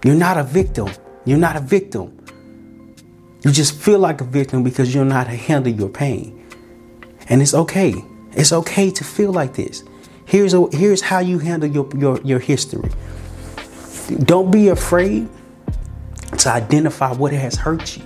You're 0.05 0.15
not 0.15 0.37
a 0.37 0.43
victim. 0.43 0.91
You're 1.25 1.39
not 1.39 1.57
a 1.57 1.61
victim. 1.61 2.19
You 3.45 3.53
just 3.53 3.75
feel 3.75 3.99
like 3.99 4.21
a 4.21 4.25
victim 4.25 4.63
because 4.63 4.95
you 4.95 5.01
are 5.01 5.07
not 5.07 5.27
handling 5.27 5.79
your 5.79 5.89
pain. 5.89 6.47
And 7.29 7.41
it's 7.41 7.55
okay. 7.55 7.95
It's 8.33 8.53
okay 8.53 8.91
to 8.91 9.05
feel 9.05 9.33
like 9.33 9.55
this. 9.55 9.85
Here's, 10.25 10.55
a, 10.55 10.69
here's 10.71 11.01
how 11.01 11.19
you 11.19 11.39
handle 11.39 11.69
your, 11.69 11.89
your, 11.97 12.21
your 12.23 12.39
history. 12.39 12.91
Don't 14.25 14.51
be 14.51 14.69
afraid 14.69 15.29
to 16.39 16.49
identify 16.51 17.13
what 17.13 17.33
has 17.33 17.57
hurt 17.57 17.97
you. 17.97 18.05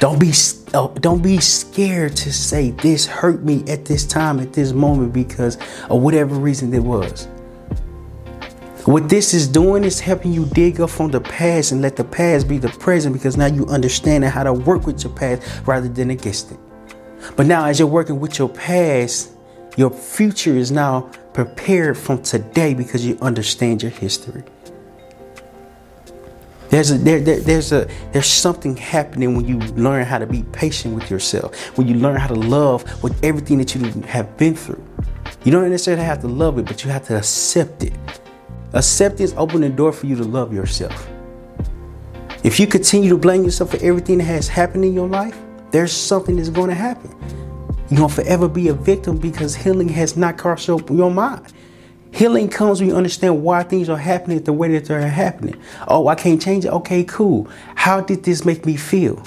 Don't 0.00 0.18
be 0.18 0.32
uh, 0.74 0.88
don't 0.88 1.22
be 1.22 1.38
scared 1.38 2.16
to 2.16 2.32
say 2.32 2.72
this 2.72 3.06
hurt 3.06 3.42
me 3.42 3.62
at 3.68 3.84
this 3.84 4.04
time 4.04 4.40
at 4.40 4.52
this 4.52 4.72
moment 4.72 5.12
because 5.12 5.56
of 5.88 6.02
whatever 6.02 6.34
reason 6.34 6.74
it 6.74 6.82
was. 6.82 7.28
What 8.84 9.08
this 9.08 9.32
is 9.32 9.48
doing 9.48 9.84
is 9.84 10.00
helping 10.00 10.32
you 10.32 10.44
dig 10.46 10.80
up 10.80 10.90
from 10.90 11.10
the 11.10 11.20
past 11.20 11.72
and 11.72 11.80
let 11.80 11.96
the 11.96 12.04
past 12.04 12.48
be 12.48 12.58
the 12.58 12.68
present 12.68 13.14
because 13.14 13.36
now 13.36 13.46
you 13.46 13.64
understand 13.66 14.24
how 14.24 14.42
to 14.42 14.52
work 14.52 14.84
with 14.86 15.04
your 15.04 15.12
past 15.14 15.42
rather 15.66 15.88
than 15.88 16.10
against 16.10 16.52
it. 16.52 16.58
But 17.36 17.46
now, 17.46 17.64
as 17.66 17.78
you're 17.78 17.88
working 17.88 18.20
with 18.20 18.38
your 18.38 18.48
past, 18.48 19.30
your 19.76 19.90
future 19.90 20.56
is 20.56 20.70
now 20.70 21.10
prepared 21.32 21.98
from 21.98 22.22
today 22.22 22.74
because 22.74 23.04
you 23.04 23.18
understand 23.20 23.82
your 23.82 23.90
history. 23.90 24.44
There's 26.70 26.90
a 26.90 26.98
there, 26.98 27.20
there, 27.20 27.40
there's 27.40 27.72
a 27.72 27.88
there's 28.12 28.26
something 28.26 28.76
happening 28.76 29.36
when 29.36 29.46
you 29.46 29.58
learn 29.74 30.04
how 30.04 30.18
to 30.18 30.26
be 30.26 30.42
patient 30.52 30.94
with 30.94 31.10
yourself. 31.10 31.76
When 31.78 31.86
you 31.86 31.94
learn 31.94 32.16
how 32.16 32.28
to 32.28 32.34
love 32.34 33.02
with 33.02 33.22
everything 33.24 33.58
that 33.58 33.74
you 33.74 33.84
have 34.02 34.36
been 34.36 34.56
through. 34.56 34.84
You 35.44 35.52
don't 35.52 35.70
necessarily 35.70 36.04
have 36.04 36.20
to 36.22 36.28
love 36.28 36.58
it, 36.58 36.66
but 36.66 36.84
you 36.84 36.90
have 36.90 37.06
to 37.06 37.18
accept 37.18 37.82
it. 37.84 37.92
Acceptance 38.72 39.34
opens 39.36 39.60
the 39.60 39.68
door 39.68 39.92
for 39.92 40.06
you 40.06 40.16
to 40.16 40.24
love 40.24 40.52
yourself. 40.52 41.08
If 42.42 42.58
you 42.58 42.66
continue 42.66 43.08
to 43.10 43.18
blame 43.18 43.44
yourself 43.44 43.70
for 43.70 43.82
everything 43.82 44.18
that 44.18 44.24
has 44.24 44.48
happened 44.48 44.84
in 44.84 44.94
your 44.94 45.08
life, 45.08 45.38
there's 45.74 45.92
something 45.92 46.36
that's 46.36 46.50
going 46.50 46.68
to 46.68 46.74
happen. 46.76 47.10
To 47.96 48.08
forever 48.08 48.48
be 48.48 48.68
a 48.68 48.74
victim 48.74 49.18
because 49.18 49.56
healing 49.56 49.88
has 49.88 50.16
not 50.16 50.38
crossed 50.38 50.68
your 50.68 51.10
mind. 51.10 51.52
Healing 52.12 52.48
comes 52.48 52.78
when 52.78 52.90
you 52.90 52.96
understand 52.96 53.42
why 53.42 53.64
things 53.64 53.88
are 53.88 53.96
happening 53.96 54.40
the 54.44 54.52
way 54.52 54.68
that 54.68 54.84
they're 54.84 55.08
happening. 55.08 55.60
Oh, 55.88 56.06
I 56.06 56.14
can't 56.14 56.40
change 56.40 56.64
it. 56.64 56.68
Okay, 56.68 57.02
cool. 57.02 57.48
How 57.74 58.00
did 58.00 58.22
this 58.22 58.44
make 58.44 58.64
me 58.64 58.76
feel? 58.76 59.20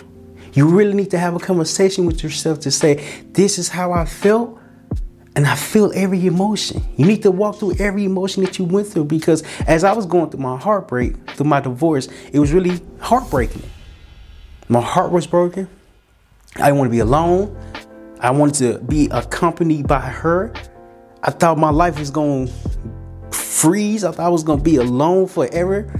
You 0.53 0.69
really 0.69 0.93
need 0.93 1.11
to 1.11 1.19
have 1.19 1.35
a 1.35 1.39
conversation 1.39 2.05
with 2.05 2.23
yourself 2.23 2.61
to 2.61 2.71
say, 2.71 3.05
This 3.33 3.59
is 3.59 3.67
how 3.67 3.91
I 3.91 4.05
felt 4.05 4.57
and 5.35 5.45
I 5.45 5.55
feel 5.55 5.91
every 5.93 6.25
emotion. 6.25 6.81
You 6.95 7.07
need 7.07 7.23
to 7.23 7.31
walk 7.31 7.57
through 7.57 7.75
every 7.77 8.05
emotion 8.05 8.45
that 8.45 8.57
you 8.57 8.63
went 8.63 8.87
through 8.87 9.05
because 9.05 9.43
as 9.67 9.83
I 9.83 9.91
was 9.91 10.05
going 10.05 10.29
through 10.29 10.39
my 10.39 10.57
heartbreak, 10.57 11.31
through 11.31 11.47
my 11.47 11.59
divorce, 11.59 12.07
it 12.31 12.39
was 12.39 12.53
really 12.53 12.79
heartbreaking. 13.01 13.63
My 14.69 14.81
heart 14.81 15.11
was 15.11 15.27
broken. 15.27 15.67
I 16.59 16.67
didn't 16.67 16.77
want 16.77 16.87
to 16.87 16.91
be 16.91 16.99
alone. 16.99 17.55
I 18.19 18.31
wanted 18.31 18.55
to 18.55 18.79
be 18.85 19.09
accompanied 19.11 19.87
by 19.87 19.99
her. 19.99 20.51
I 21.21 21.31
thought 21.31 21.57
my 21.57 21.69
life 21.69 21.99
was 21.99 22.09
going 22.09 22.47
to 22.47 23.37
freeze. 23.37 24.03
I 24.03 24.11
thought 24.11 24.25
I 24.25 24.29
was 24.29 24.43
going 24.43 24.59
to 24.59 24.63
be 24.63 24.77
alone 24.77 25.27
forever. 25.27 25.91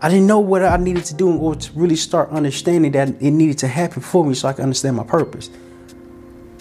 I 0.00 0.08
didn't 0.08 0.26
know 0.26 0.38
what 0.38 0.64
I 0.64 0.76
needed 0.76 1.04
to 1.06 1.14
do 1.14 1.36
order 1.36 1.60
to 1.60 1.72
really 1.72 1.96
start 1.96 2.30
understanding 2.30 2.92
that 2.92 3.08
it 3.08 3.30
needed 3.32 3.58
to 3.58 3.68
happen 3.68 4.00
for 4.00 4.24
me 4.24 4.34
so 4.34 4.48
I 4.48 4.52
could 4.52 4.62
understand 4.62 4.96
my 4.96 5.04
purpose. 5.04 5.50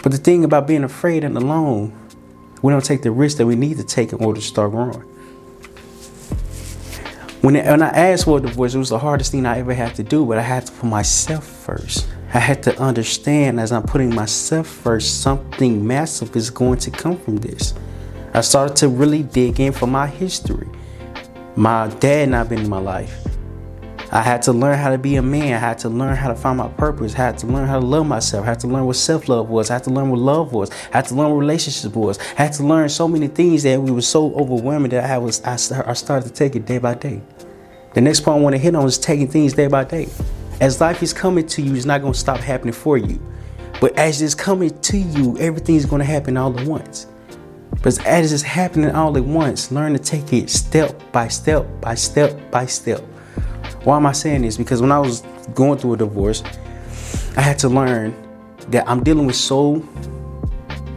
But 0.01 0.11
the 0.11 0.17
thing 0.17 0.43
about 0.43 0.67
being 0.67 0.83
afraid 0.83 1.23
and 1.23 1.37
alone, 1.37 1.93
we 2.61 2.73
don't 2.73 2.83
take 2.83 3.03
the 3.03 3.11
risk 3.11 3.37
that 3.37 3.45
we 3.45 3.55
need 3.55 3.77
to 3.77 3.83
take 3.83 4.11
in 4.11 4.23
order 4.23 4.39
to 4.39 4.45
start 4.45 4.71
growing. 4.71 5.01
When, 7.41 7.53
when 7.55 7.81
I 7.81 7.89
asked 7.89 8.25
for 8.25 8.39
a 8.39 8.41
divorce, 8.41 8.75
it 8.75 8.79
was 8.79 8.89
the 8.89 8.99
hardest 8.99 9.31
thing 9.31 9.45
I 9.45 9.59
ever 9.59 9.73
had 9.73 9.95
to 9.95 10.03
do, 10.03 10.25
but 10.25 10.37
I 10.37 10.41
had 10.41 10.65
to 10.65 10.71
put 10.73 10.89
myself 10.89 11.45
first. 11.45 12.07
I 12.31 12.37
had 12.37 12.61
to 12.63 12.79
understand 12.79 13.59
as 13.59 13.71
I'm 13.71 13.81
putting 13.81 14.13
myself 14.13 14.67
first, 14.67 15.21
something 15.21 15.85
massive 15.85 16.35
is 16.35 16.51
going 16.51 16.77
to 16.79 16.91
come 16.91 17.17
from 17.17 17.37
this. 17.37 17.73
I 18.35 18.41
started 18.41 18.75
to 18.77 18.87
really 18.87 19.23
dig 19.23 19.59
in 19.59 19.73
for 19.73 19.87
my 19.87 20.05
history. 20.05 20.67
My 21.55 21.87
dad 21.87 22.29
not 22.29 22.47
been 22.47 22.59
in 22.59 22.69
my 22.69 22.77
life. 22.77 23.25
I 24.11 24.21
had 24.21 24.43
to 24.43 24.53
learn 24.53 24.77
how 24.77 24.91
to 24.91 24.99
be 24.99 25.15
a 25.15 25.23
man. 25.23 25.53
I 25.53 25.57
had 25.57 25.79
to 25.79 25.89
learn 25.89 26.15
how 26.15 26.27
to 26.27 26.35
find 26.35 26.59
my 26.59 26.67
purpose. 26.67 27.15
I 27.15 27.17
had 27.17 27.39
to 27.39 27.47
learn 27.47 27.67
how 27.67 27.79
to 27.79 27.85
love 27.85 28.05
myself. 28.05 28.43
I 28.43 28.49
had 28.49 28.59
to 28.59 28.67
learn 28.67 28.85
what 28.85 28.95
self 28.95 29.27
love 29.27 29.49
was. 29.49 29.71
I 29.71 29.73
had 29.73 29.83
to 29.85 29.89
learn 29.89 30.11
what 30.11 30.19
love 30.19 30.53
was. 30.53 30.69
I 30.93 30.97
had 30.97 31.05
to 31.07 31.15
learn 31.15 31.31
what 31.31 31.37
relationship 31.37 31.95
was. 31.95 32.19
I 32.37 32.43
had 32.43 32.53
to 32.53 32.63
learn 32.63 32.89
so 32.89 33.07
many 33.07 33.27
things 33.27 33.63
that 33.63 33.81
we 33.81 33.89
were 33.89 34.01
so 34.01 34.33
overwhelming 34.35 34.91
that 34.91 35.09
I 35.09 35.17
was 35.17 35.43
I 35.43 35.55
started 35.55 36.27
to 36.27 36.33
take 36.33 36.55
it 36.55 36.67
day 36.67 36.77
by 36.77 36.93
day. 36.93 37.21
The 37.95 38.01
next 38.01 38.19
point 38.21 38.37
I 38.37 38.41
want 38.41 38.53
to 38.53 38.59
hit 38.59 38.75
on 38.75 38.85
is 38.85 38.99
taking 38.99 39.27
things 39.27 39.53
day 39.53 39.67
by 39.67 39.83
day. 39.83 40.09
As 40.61 40.81
life 40.81 41.01
is 41.01 41.13
coming 41.13 41.47
to 41.47 41.61
you, 41.61 41.73
it's 41.73 41.85
not 41.85 42.01
going 42.01 42.11
to 42.11 42.19
stop 42.19 42.39
happening 42.39 42.73
for 42.73 42.97
you. 42.97 43.21
But 43.79 43.97
as 43.97 44.21
it's 44.21 44.35
coming 44.35 44.77
to 44.81 44.97
you, 44.97 45.37
everything's 45.37 45.85
going 45.85 46.01
to 46.01 46.05
happen 46.05 46.35
all 46.35 46.57
at 46.59 46.67
once. 46.67 47.07
But 47.81 48.05
as 48.05 48.33
it's 48.33 48.43
happening 48.43 48.91
all 48.91 49.15
at 49.15 49.23
once, 49.23 49.71
learn 49.71 49.93
to 49.93 49.99
take 49.99 50.33
it 50.33 50.49
step 50.49 51.01
by 51.13 51.29
step 51.29 51.65
by 51.79 51.95
step 51.95 52.51
by 52.51 52.65
step. 52.65 52.99
Why 53.85 53.95
am 53.95 54.05
I 54.05 54.11
saying 54.11 54.41
this? 54.41 54.57
Because 54.57 54.81
when 54.81 54.91
I 54.91 54.99
was 54.99 55.21
going 55.53 55.79
through 55.79 55.93
a 55.93 55.97
divorce, 55.97 56.43
I 57.37 57.41
had 57.41 57.57
to 57.59 57.69
learn 57.69 58.13
that 58.67 58.87
I'm 58.89 59.01
dealing 59.01 59.25
with 59.25 59.37
so 59.37 59.75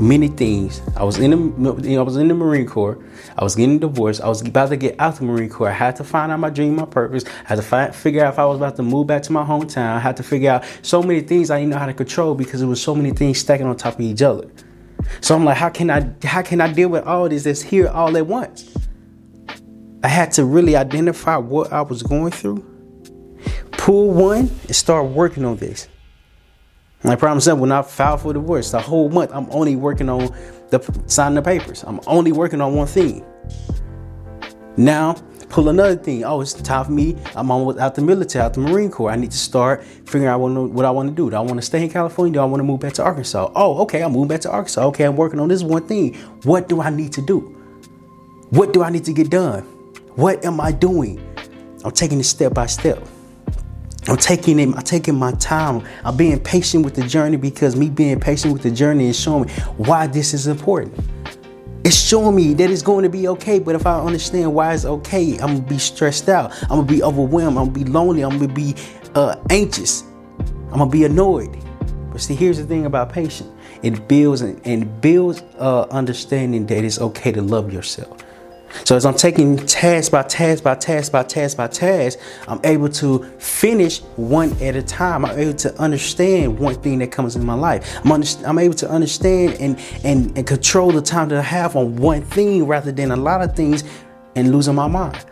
many 0.00 0.28
things. 0.28 0.80
I 0.96 1.04
was 1.04 1.18
in 1.18 1.30
the 1.30 1.98
I 1.98 2.02
was 2.02 2.16
in 2.16 2.28
the 2.28 2.34
Marine 2.34 2.66
Corps. 2.66 2.98
I 3.36 3.44
was 3.44 3.54
getting 3.54 3.78
divorced. 3.78 4.20
I 4.20 4.28
was 4.28 4.40
about 4.42 4.70
to 4.70 4.76
get 4.76 4.96
out 4.98 5.14
of 5.14 5.18
the 5.20 5.24
Marine 5.24 5.48
Corps. 5.48 5.68
I 5.68 5.72
had 5.72 5.96
to 5.96 6.04
find 6.04 6.30
out 6.32 6.38
my 6.38 6.50
dream, 6.50 6.76
my 6.76 6.84
purpose. 6.84 7.24
I 7.26 7.48
had 7.48 7.54
to 7.56 7.62
find, 7.62 7.94
figure 7.94 8.24
out 8.24 8.34
if 8.34 8.38
I 8.38 8.44
was 8.46 8.56
about 8.56 8.76
to 8.76 8.82
move 8.82 9.06
back 9.06 9.22
to 9.24 9.32
my 9.32 9.44
hometown. 9.44 9.94
I 9.94 9.98
had 9.98 10.16
to 10.18 10.22
figure 10.22 10.50
out 10.50 10.64
so 10.82 11.02
many 11.02 11.20
things 11.20 11.50
I 11.50 11.58
didn't 11.58 11.70
know 11.70 11.78
how 11.78 11.86
to 11.86 11.94
control 11.94 12.34
because 12.34 12.60
there 12.60 12.68
was 12.68 12.82
so 12.82 12.94
many 12.94 13.10
things 13.10 13.38
stacking 13.38 13.66
on 13.66 13.76
top 13.76 13.94
of 13.94 14.00
each 14.00 14.22
other. 14.22 14.50
So 15.20 15.34
I'm 15.34 15.44
like, 15.44 15.56
how 15.56 15.68
can 15.68 15.90
I 15.90 16.10
how 16.24 16.42
can 16.42 16.60
I 16.60 16.72
deal 16.72 16.88
with 16.88 17.04
all 17.04 17.28
this 17.28 17.44
that's 17.44 17.62
here 17.62 17.88
all 17.88 18.16
at 18.16 18.26
once? 18.26 18.76
I 20.04 20.08
had 20.08 20.32
to 20.32 20.44
really 20.44 20.74
identify 20.76 21.36
what 21.36 21.72
I 21.72 21.82
was 21.82 22.02
going 22.02 22.32
through 22.32 22.72
pull 23.82 24.12
one 24.12 24.48
and 24.68 24.76
start 24.76 25.06
working 25.06 25.44
on 25.44 25.56
this. 25.56 25.88
I 27.04 27.16
promise 27.16 27.44
them 27.44 27.58
when 27.58 27.72
I 27.72 27.82
file 27.82 28.16
for 28.16 28.32
divorce, 28.32 28.70
the 28.70 28.80
whole 28.80 29.08
month 29.08 29.32
I'm 29.34 29.48
only 29.50 29.76
working 29.76 30.08
on 30.08 30.34
the 30.70 31.02
signing 31.06 31.34
the 31.34 31.42
papers. 31.42 31.82
I'm 31.84 32.00
only 32.06 32.32
working 32.32 32.60
on 32.60 32.74
one 32.74 32.86
thing. 32.86 33.24
Now 34.76 35.16
pull 35.48 35.68
another 35.68 35.96
thing. 35.96 36.24
Oh, 36.24 36.40
it's 36.40 36.54
time 36.54 36.84
for 36.86 36.92
me. 36.92 37.16
I'm 37.36 37.50
on 37.50 37.78
out 37.78 37.94
the 37.94 38.00
military, 38.00 38.42
out 38.42 38.54
the 38.54 38.60
Marine 38.60 38.90
Corps. 38.90 39.10
I 39.10 39.16
need 39.16 39.32
to 39.32 39.36
start 39.36 39.84
figuring 39.84 40.26
out 40.26 40.38
what 40.38 40.84
I 40.84 40.90
want 40.90 41.10
to 41.10 41.14
do. 41.14 41.28
Do 41.28 41.36
I 41.36 41.40
want 41.40 41.56
to 41.56 41.62
stay 41.62 41.82
in 41.82 41.90
California? 41.90 42.32
Do 42.32 42.40
I 42.40 42.44
want 42.46 42.60
to 42.60 42.64
move 42.64 42.80
back 42.80 42.94
to 42.94 43.02
Arkansas? 43.02 43.52
Oh, 43.54 43.82
okay, 43.82 44.02
I'm 44.02 44.12
moving 44.12 44.28
back 44.28 44.40
to 44.42 44.50
Arkansas. 44.50 44.86
Okay, 44.86 45.04
I'm 45.04 45.16
working 45.16 45.40
on 45.40 45.48
this 45.48 45.62
one 45.62 45.86
thing. 45.86 46.14
What 46.44 46.68
do 46.68 46.80
I 46.80 46.88
need 46.88 47.12
to 47.12 47.20
do? 47.22 47.40
What 48.50 48.72
do 48.72 48.82
I 48.82 48.90
need 48.90 49.04
to 49.04 49.12
get 49.12 49.28
done? 49.28 49.62
What 50.14 50.44
am 50.44 50.60
I 50.60 50.72
doing? 50.72 51.20
I'm 51.84 51.90
taking 51.90 52.20
it 52.20 52.24
step 52.24 52.54
by 52.54 52.66
step. 52.66 53.06
I'm 54.08 54.16
taking 54.16 54.58
it, 54.58 54.74
I'm 54.74 54.82
taking 54.82 55.14
my 55.14 55.32
time. 55.32 55.86
I'm 56.04 56.16
being 56.16 56.40
patient 56.40 56.84
with 56.84 56.94
the 56.94 57.06
journey 57.06 57.36
because 57.36 57.76
me 57.76 57.88
being 57.88 58.18
patient 58.18 58.52
with 58.52 58.62
the 58.62 58.70
journey 58.70 59.08
is 59.08 59.18
showing 59.18 59.46
me 59.46 59.52
why 59.76 60.08
this 60.08 60.34
is 60.34 60.48
important. 60.48 60.98
It's 61.84 61.96
showing 61.96 62.34
me 62.34 62.54
that 62.54 62.70
it's 62.70 62.82
going 62.82 63.04
to 63.04 63.08
be 63.08 63.28
okay, 63.28 63.58
but 63.58 63.74
if 63.74 63.86
I 63.86 64.00
understand 64.00 64.52
why 64.54 64.74
it's 64.74 64.84
okay, 64.84 65.34
I'm 65.38 65.56
gonna 65.56 65.60
be 65.60 65.78
stressed 65.78 66.28
out. 66.28 66.52
I'm 66.62 66.68
gonna 66.68 66.82
be 66.84 67.02
overwhelmed. 67.02 67.58
I'm 67.58 67.72
gonna 67.72 67.84
be 67.84 67.90
lonely. 67.90 68.22
I'm 68.22 68.38
gonna 68.38 68.52
be 68.52 68.74
uh, 69.14 69.36
anxious. 69.50 70.02
I'm 70.70 70.78
gonna 70.78 70.90
be 70.90 71.04
annoyed. 71.04 71.56
But 72.10 72.20
see, 72.20 72.34
here's 72.34 72.58
the 72.58 72.64
thing 72.64 72.86
about 72.86 73.12
patience: 73.12 73.50
it 73.82 74.06
builds 74.06 74.42
and, 74.42 74.60
and 74.64 75.00
builds 75.00 75.42
uh, 75.58 75.82
understanding 75.90 76.66
that 76.66 76.84
it's 76.84 77.00
okay 77.00 77.32
to 77.32 77.42
love 77.42 77.72
yourself. 77.72 78.22
So 78.84 78.96
as 78.96 79.06
I'm 79.06 79.14
taking 79.14 79.56
task 79.56 80.12
by 80.12 80.22
task 80.22 80.64
by 80.64 80.74
task 80.74 81.12
by 81.12 81.22
task 81.22 81.56
by 81.56 81.68
task, 81.68 82.18
I'm 82.48 82.60
able 82.64 82.88
to 82.90 83.24
finish 83.38 84.00
one 84.16 84.52
at 84.62 84.76
a 84.76 84.82
time. 84.82 85.24
I'm 85.24 85.38
able 85.38 85.54
to 85.58 85.74
understand 85.80 86.58
one 86.58 86.74
thing 86.76 86.98
that 87.00 87.12
comes 87.12 87.36
in 87.36 87.44
my 87.44 87.54
life. 87.54 88.00
I'm, 88.04 88.12
under, 88.12 88.26
I'm 88.44 88.58
able 88.58 88.74
to 88.74 88.90
understand 88.90 89.54
and, 89.60 89.78
and, 90.04 90.36
and 90.36 90.46
control 90.46 90.90
the 90.90 91.02
time 91.02 91.28
that 91.28 91.38
I 91.38 91.42
have 91.42 91.76
on 91.76 91.96
one 91.96 92.22
thing 92.22 92.66
rather 92.66 92.92
than 92.92 93.10
a 93.10 93.16
lot 93.16 93.42
of 93.42 93.54
things 93.54 93.84
and 94.34 94.52
losing 94.52 94.74
my 94.74 94.88
mind. 94.88 95.24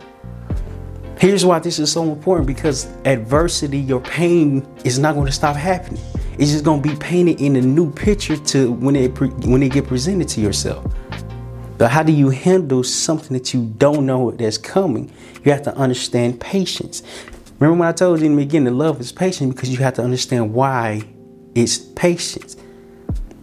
Here's 1.19 1.45
why 1.45 1.59
this 1.59 1.77
is 1.77 1.91
so 1.91 2.03
important 2.11 2.47
because 2.47 2.85
adversity, 3.05 3.79
your 3.79 4.01
pain 4.01 4.67
is 4.83 4.97
not 4.97 5.13
going 5.13 5.27
to 5.27 5.31
stop 5.31 5.55
happening. 5.55 6.01
It's 6.39 6.51
just 6.51 6.63
going 6.63 6.81
to 6.81 6.89
be 6.89 6.95
painted 6.95 7.41
in 7.41 7.55
a 7.57 7.61
new 7.61 7.91
picture 7.91 8.37
to 8.37 8.71
when 8.71 8.95
it 8.95 9.19
when 9.45 9.61
it 9.61 9.71
get 9.71 9.85
presented 9.85 10.27
to 10.29 10.41
yourself. 10.41 10.91
But 11.81 11.89
how 11.89 12.03
do 12.03 12.11
you 12.11 12.29
handle 12.29 12.83
something 12.83 13.35
that 13.35 13.55
you 13.55 13.65
don't 13.79 14.05
know 14.05 14.29
that's 14.29 14.59
coming? 14.59 15.11
You 15.43 15.51
have 15.51 15.63
to 15.63 15.75
understand 15.75 16.39
patience. 16.39 17.01
Remember 17.57 17.79
when 17.79 17.89
I 17.89 17.91
told 17.91 18.19
you 18.19 18.27
in 18.27 18.35
the 18.35 18.43
beginning, 18.43 18.77
love 18.77 19.01
is 19.01 19.11
patient 19.11 19.55
because 19.55 19.71
you 19.71 19.77
have 19.77 19.95
to 19.95 20.03
understand 20.03 20.53
why 20.53 21.01
it's 21.55 21.79
patience. 21.79 22.55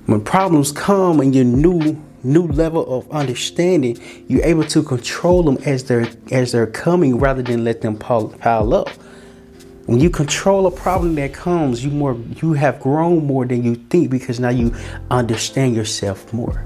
When 0.07 0.23
problems 0.23 0.71
come 0.71 1.19
and 1.19 1.35
your 1.35 1.47
new 1.47 2.01
new 2.23 2.47
level 2.47 2.87
of 2.97 3.11
understanding, 3.11 3.99
you're 4.29 4.45
able 4.45 4.63
to 4.67 4.85
control 4.85 5.43
them 5.43 5.59
as 5.67 5.83
they're 5.83 6.09
as 6.31 6.53
they're 6.53 6.69
coming 6.69 7.19
rather 7.19 7.43
than 7.43 7.65
let 7.65 7.81
them 7.81 7.97
pile, 7.97 8.29
pile 8.29 8.73
up. 8.73 8.89
When 9.87 9.99
you 9.99 10.11
control 10.11 10.69
a 10.69 10.71
problem 10.71 11.17
that 11.17 11.35
comes, 11.35 11.85
you 11.85 11.91
more 11.91 12.17
you 12.41 12.53
have 12.53 12.79
grown 12.79 13.27
more 13.27 13.47
than 13.47 13.65
you 13.65 13.75
think 13.75 14.11
because 14.11 14.39
now 14.39 14.51
you 14.51 14.73
understand 15.11 15.75
yourself 15.75 16.33
more. 16.33 16.65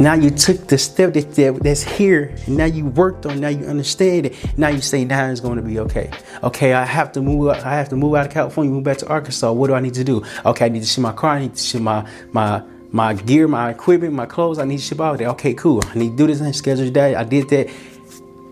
Now 0.00 0.14
you 0.14 0.30
took 0.30 0.66
the 0.66 0.78
step 0.78 1.12
that, 1.12 1.34
that 1.34 1.62
that's 1.62 1.82
here, 1.82 2.34
and 2.46 2.56
now 2.56 2.64
you 2.64 2.86
worked 2.86 3.26
on. 3.26 3.38
Now 3.38 3.48
you 3.48 3.66
understand 3.66 4.24
it. 4.24 4.58
Now 4.58 4.68
you 4.68 4.80
say 4.80 5.04
now 5.04 5.30
it's 5.30 5.40
going 5.40 5.56
to 5.56 5.62
be 5.62 5.78
okay. 5.80 6.10
Okay, 6.42 6.72
I 6.72 6.86
have 6.86 7.12
to 7.12 7.20
move. 7.20 7.50
I 7.50 7.74
have 7.74 7.90
to 7.90 7.96
move 7.96 8.14
out 8.14 8.24
of 8.24 8.32
California, 8.32 8.72
move 8.72 8.82
back 8.82 8.96
to 8.98 9.08
Arkansas. 9.08 9.52
What 9.52 9.66
do 9.66 9.74
I 9.74 9.80
need 9.80 9.92
to 9.94 10.02
do? 10.02 10.24
Okay, 10.46 10.64
I 10.64 10.68
need 10.70 10.80
to 10.80 10.86
ship 10.86 11.02
my 11.02 11.12
car. 11.12 11.32
I 11.32 11.40
need 11.40 11.54
to 11.54 11.62
ship 11.62 11.82
my 11.82 12.08
my 12.32 12.62
my 12.92 13.12
gear, 13.12 13.46
my 13.46 13.68
equipment, 13.68 14.14
my 14.14 14.24
clothes. 14.24 14.58
I 14.58 14.64
need 14.64 14.78
to 14.78 14.82
ship 14.82 15.02
out 15.02 15.18
there. 15.18 15.28
Okay, 15.28 15.52
cool. 15.52 15.82
I 15.86 15.98
need 15.98 16.12
to 16.12 16.16
do 16.16 16.26
this 16.28 16.40
and 16.40 16.56
schedule 16.56 16.90
that. 16.90 17.14
I 17.14 17.24
did 17.24 17.50
that. 17.50 17.68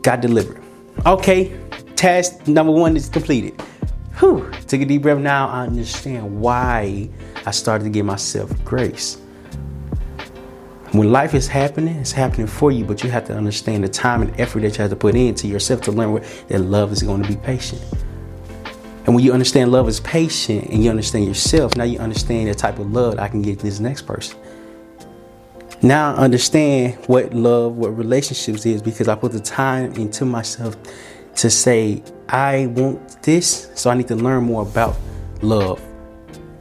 Got 0.03 0.21
delivered. 0.21 0.63
Okay, 1.07 1.59
task 1.97 2.47
number 2.47 2.73
one 2.73 2.95
is 2.95 3.09
completed. 3.09 3.59
Whew. 4.19 4.51
Take 4.67 4.83
a 4.83 4.85
deep 4.85 5.01
breath. 5.01 5.17
Now 5.17 5.49
I 5.49 5.63
understand 5.63 6.43
why 6.43 7.09
I 7.47 7.53
started 7.53 7.85
to 7.85 7.91
give 7.91 8.05
myself 8.05 8.53
grace. 8.65 9.17
When 10.93 11.13
life 11.13 11.35
is 11.35 11.47
happening, 11.47 11.97
it's 11.97 12.13
happening 12.13 12.47
for 12.47 12.73
you, 12.73 12.85
but 12.85 13.05
you 13.05 13.11
have 13.11 13.27
to 13.27 13.37
understand 13.37 13.85
the 13.85 13.89
time 13.89 14.23
and 14.23 14.41
effort 14.41 14.61
that 14.61 14.79
you 14.79 14.83
have 14.83 14.91
to 14.91 14.97
put 14.97 15.15
into 15.15 15.47
yourself 15.47 15.83
to 15.83 15.93
learn 15.93 16.25
that 16.49 16.61
love 16.61 16.93
is 16.93 17.03
going 17.03 17.23
to 17.23 17.29
be 17.29 17.37
patient. 17.37 17.83
And 19.05 19.15
when 19.15 19.23
you 19.23 19.33
understand 19.33 19.71
love 19.71 19.87
is 19.87 20.01
patient 20.01 20.69
and 20.71 20.83
you 20.83 20.89
understand 20.89 21.27
yourself, 21.27 21.77
now 21.77 21.85
you 21.85 21.99
understand 21.99 22.49
the 22.49 22.55
type 22.55 22.79
of 22.79 22.91
love 22.91 23.19
I 23.19 23.29
can 23.29 23.43
give 23.43 23.59
this 23.59 23.81
next 23.81 24.03
person. 24.03 24.39
Now 25.83 26.15
I 26.15 26.19
understand 26.19 26.99
what 27.07 27.35
love, 27.35 27.77
what 27.77 27.97
relationships 27.97 28.65
is 28.65 28.81
because 28.81 29.09
I 29.09 29.15
put 29.15 29.33
the 29.33 29.41
time 29.41 29.93
into 29.93 30.25
myself 30.25 30.77
to 31.37 31.51
say, 31.51 32.03
I 32.29 32.67
want 32.69 33.23
this, 33.23 33.71
so 33.75 33.91
I 33.91 33.95
need 33.95 34.09
to 34.09 34.17
learn 34.17 34.45
more 34.45 34.63
about 34.63 34.97
love, 35.43 35.83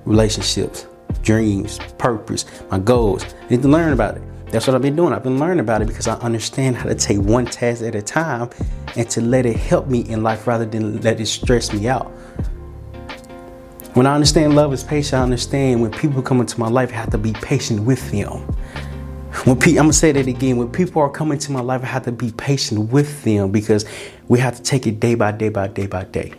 relationships, 0.05 0.85
dreams, 1.27 1.77
purpose, 1.97 2.45
my 2.71 2.79
goals. 2.79 3.25
I 3.25 3.49
need 3.49 3.61
to 3.61 3.67
learn 3.67 3.91
about 3.91 4.15
it. 4.15 4.23
That's 4.49 4.65
what 4.65 4.77
I've 4.77 4.81
been 4.81 4.95
doing. 4.95 5.11
I've 5.11 5.23
been 5.23 5.39
learning 5.39 5.59
about 5.59 5.81
it 5.81 5.89
because 5.89 6.07
I 6.07 6.13
understand 6.19 6.77
how 6.77 6.85
to 6.85 6.95
take 6.95 7.17
one 7.17 7.45
task 7.45 7.83
at 7.83 7.95
a 7.95 8.01
time 8.01 8.49
and 8.95 9.09
to 9.09 9.19
let 9.19 9.45
it 9.45 9.57
help 9.57 9.87
me 9.87 10.07
in 10.07 10.23
life 10.23 10.47
rather 10.47 10.65
than 10.65 11.01
let 11.01 11.19
it 11.19 11.25
stress 11.25 11.73
me 11.73 11.89
out. 11.89 12.07
When 13.93 14.07
I 14.07 14.15
understand 14.15 14.55
love 14.55 14.71
is 14.71 14.85
patient, 14.85 15.15
I 15.15 15.23
understand 15.23 15.81
when 15.81 15.91
people 15.91 16.21
come 16.21 16.39
into 16.39 16.57
my 16.61 16.69
life, 16.69 16.91
I 16.91 16.95
have 16.95 17.09
to 17.09 17.17
be 17.17 17.33
patient 17.33 17.81
with 17.81 18.09
them. 18.09 18.43
When 19.43 19.59
pe- 19.59 19.71
I'm 19.71 19.87
gonna 19.87 19.93
say 19.93 20.13
that 20.13 20.27
again. 20.27 20.55
When 20.55 20.71
people 20.71 21.01
are 21.01 21.09
coming 21.09 21.39
to 21.39 21.51
my 21.51 21.59
life, 21.59 21.83
I 21.83 21.87
have 21.87 22.05
to 22.05 22.13
be 22.13 22.31
patient 22.31 22.89
with 22.91 23.23
them 23.23 23.51
because 23.51 23.85
we 24.29 24.39
have 24.39 24.55
to 24.55 24.63
take 24.63 24.87
it 24.87 25.01
day 25.01 25.15
by 25.15 25.33
day 25.33 25.49
by 25.49 25.67
day 25.67 25.87
by 25.87 26.05
day. 26.05 26.33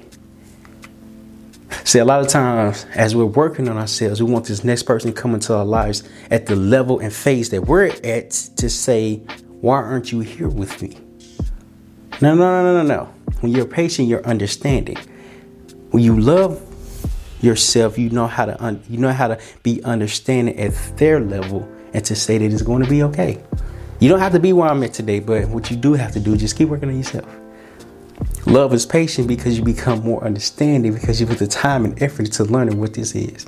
See, 1.88 2.00
a 2.00 2.04
lot 2.04 2.20
of 2.20 2.28
times 2.28 2.84
as 2.94 3.16
we're 3.16 3.24
working 3.24 3.66
on 3.66 3.78
ourselves, 3.78 4.22
we 4.22 4.30
want 4.30 4.44
this 4.44 4.62
next 4.62 4.82
person 4.82 5.10
coming 5.10 5.14
to 5.14 5.22
come 5.22 5.32
into 5.32 5.54
our 5.54 5.64
lives 5.64 6.06
at 6.30 6.44
the 6.44 6.54
level 6.54 6.98
and 6.98 7.10
phase 7.10 7.48
that 7.48 7.62
we're 7.62 7.86
at 7.86 8.30
to 8.56 8.68
say, 8.68 9.22
Why 9.62 9.76
aren't 9.76 10.12
you 10.12 10.20
here 10.20 10.50
with 10.50 10.82
me? 10.82 10.98
No, 12.20 12.34
no, 12.34 12.62
no, 12.62 12.62
no, 12.62 12.82
no, 12.82 12.94
no. 12.94 13.04
When 13.40 13.52
you're 13.52 13.64
patient, 13.64 14.06
you're 14.06 14.22
understanding. 14.26 14.98
When 15.90 16.02
you 16.02 16.20
love 16.20 16.60
yourself, 17.40 17.96
you 17.96 18.10
know 18.10 18.26
how 18.26 18.44
to 18.44 18.62
un- 18.62 18.82
you 18.90 18.98
know 18.98 19.12
how 19.12 19.28
to 19.28 19.40
be 19.62 19.82
understanding 19.82 20.58
at 20.58 20.74
their 20.98 21.20
level 21.20 21.66
and 21.94 22.04
to 22.04 22.14
say 22.14 22.36
that 22.36 22.52
it's 22.52 22.60
going 22.60 22.84
to 22.84 22.90
be 22.90 23.02
okay. 23.04 23.42
You 23.98 24.10
don't 24.10 24.20
have 24.20 24.32
to 24.32 24.40
be 24.40 24.52
where 24.52 24.68
I'm 24.68 24.82
at 24.82 24.92
today, 24.92 25.20
but 25.20 25.48
what 25.48 25.70
you 25.70 25.76
do 25.78 25.94
have 25.94 26.12
to 26.12 26.20
do 26.20 26.34
is 26.34 26.40
just 26.40 26.58
keep 26.58 26.68
working 26.68 26.90
on 26.90 26.98
yourself. 26.98 27.34
Love 28.46 28.72
is 28.72 28.86
patient 28.86 29.28
because 29.28 29.58
you 29.58 29.64
become 29.64 30.00
more 30.00 30.24
understanding 30.24 30.94
because 30.94 31.20
you 31.20 31.26
put 31.26 31.38
the 31.38 31.46
time 31.46 31.84
and 31.84 32.02
effort 32.02 32.32
to 32.32 32.44
learning 32.44 32.78
what 32.78 32.94
this 32.94 33.14
is. 33.14 33.44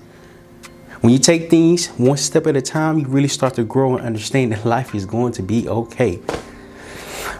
When 1.00 1.12
you 1.12 1.18
take 1.18 1.48
things 1.48 1.86
one 1.96 2.18
step 2.18 2.46
at 2.46 2.56
a 2.56 2.60
time, 2.60 2.98
you 2.98 3.06
really 3.06 3.28
start 3.28 3.54
to 3.54 3.64
grow 3.64 3.96
and 3.96 4.04
understand 4.04 4.52
that 4.52 4.66
life 4.66 4.94
is 4.94 5.06
going 5.06 5.32
to 5.32 5.42
be 5.42 5.66
okay. 5.68 6.20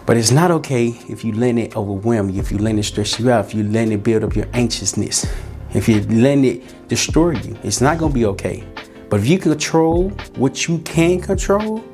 But 0.07 0.17
it's 0.17 0.31
not 0.31 0.51
okay 0.51 0.99
if 1.09 1.23
you 1.25 1.33
let 1.33 1.59
it 1.59 1.77
overwhelm 1.77 2.31
you, 2.31 2.41
if 2.41 2.51
you 2.51 2.59
let 2.59 2.77
it 2.77 2.85
stress 2.85 3.21
you 3.21 3.31
out, 3.31 3.45
if 3.45 3.55
you 3.55 3.65
let 3.65 3.89
it 3.89 4.03
build 4.03 4.25
up 4.25 4.35
your 4.35 4.47
anxiousness, 4.55 5.27
if 5.75 5.89
you 5.89 6.01
let 6.05 6.39
it 6.39 6.89
destroy 6.89 7.33
you. 7.33 7.59
It's 7.63 7.83
not 7.83 7.99
going 7.99 8.13
to 8.13 8.15
be 8.15 8.25
okay. 8.25 8.65
But 9.11 9.21
if 9.21 9.27
you 9.27 9.39
control 9.39 10.09
what 10.37 10.67
you 10.67 10.79
can 10.79 11.21
control, 11.21 11.85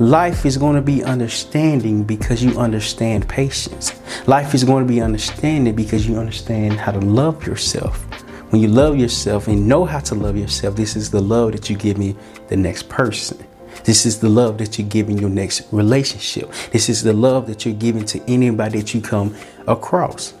Life 0.00 0.44
is 0.44 0.56
going 0.56 0.74
to 0.74 0.82
be 0.82 1.04
understanding 1.04 2.02
because 2.02 2.42
you 2.42 2.58
understand 2.58 3.28
patience. 3.28 3.94
Life 4.26 4.52
is 4.52 4.64
going 4.64 4.84
to 4.84 4.92
be 4.92 5.00
understanding 5.00 5.72
because 5.76 6.08
you 6.08 6.16
understand 6.16 6.80
how 6.80 6.90
to 6.90 6.98
love 6.98 7.46
yourself. 7.46 8.02
When 8.50 8.60
you 8.60 8.66
love 8.66 8.98
yourself 8.98 9.46
and 9.46 9.68
know 9.68 9.84
how 9.84 10.00
to 10.00 10.16
love 10.16 10.36
yourself, 10.36 10.74
this 10.74 10.96
is 10.96 11.12
the 11.12 11.20
love 11.20 11.52
that 11.52 11.70
you 11.70 11.76
give 11.76 11.96
me 11.96 12.16
the 12.48 12.56
next 12.56 12.88
person. 12.88 13.38
This 13.84 14.04
is 14.04 14.18
the 14.18 14.28
love 14.28 14.58
that 14.58 14.80
you're 14.80 14.88
giving 14.88 15.16
your 15.16 15.30
next 15.30 15.62
relationship. 15.70 16.50
This 16.72 16.88
is 16.88 17.04
the 17.04 17.12
love 17.12 17.46
that 17.46 17.64
you're 17.64 17.74
giving 17.74 18.04
to 18.06 18.20
anybody 18.28 18.80
that 18.80 18.94
you 18.94 19.00
come 19.00 19.36
across. 19.68 20.32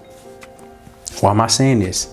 Why 1.20 1.30
am 1.30 1.40
I 1.40 1.46
saying 1.46 1.78
this? 1.78 2.12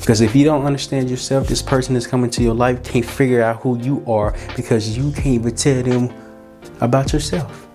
Because 0.00 0.22
if 0.22 0.34
you 0.34 0.44
don't 0.44 0.64
understand 0.64 1.10
yourself, 1.10 1.48
this 1.48 1.60
person 1.60 1.92
that's 1.94 2.06
coming 2.06 2.30
to 2.30 2.42
your 2.42 2.54
life 2.54 2.82
can't 2.82 3.04
figure 3.04 3.42
out 3.42 3.60
who 3.60 3.78
you 3.78 4.02
are 4.06 4.34
because 4.56 4.96
you 4.96 5.12
can't 5.12 5.26
even 5.26 5.54
tell 5.54 5.82
them 5.82 6.25
about 6.80 7.12
yourself. 7.12 7.66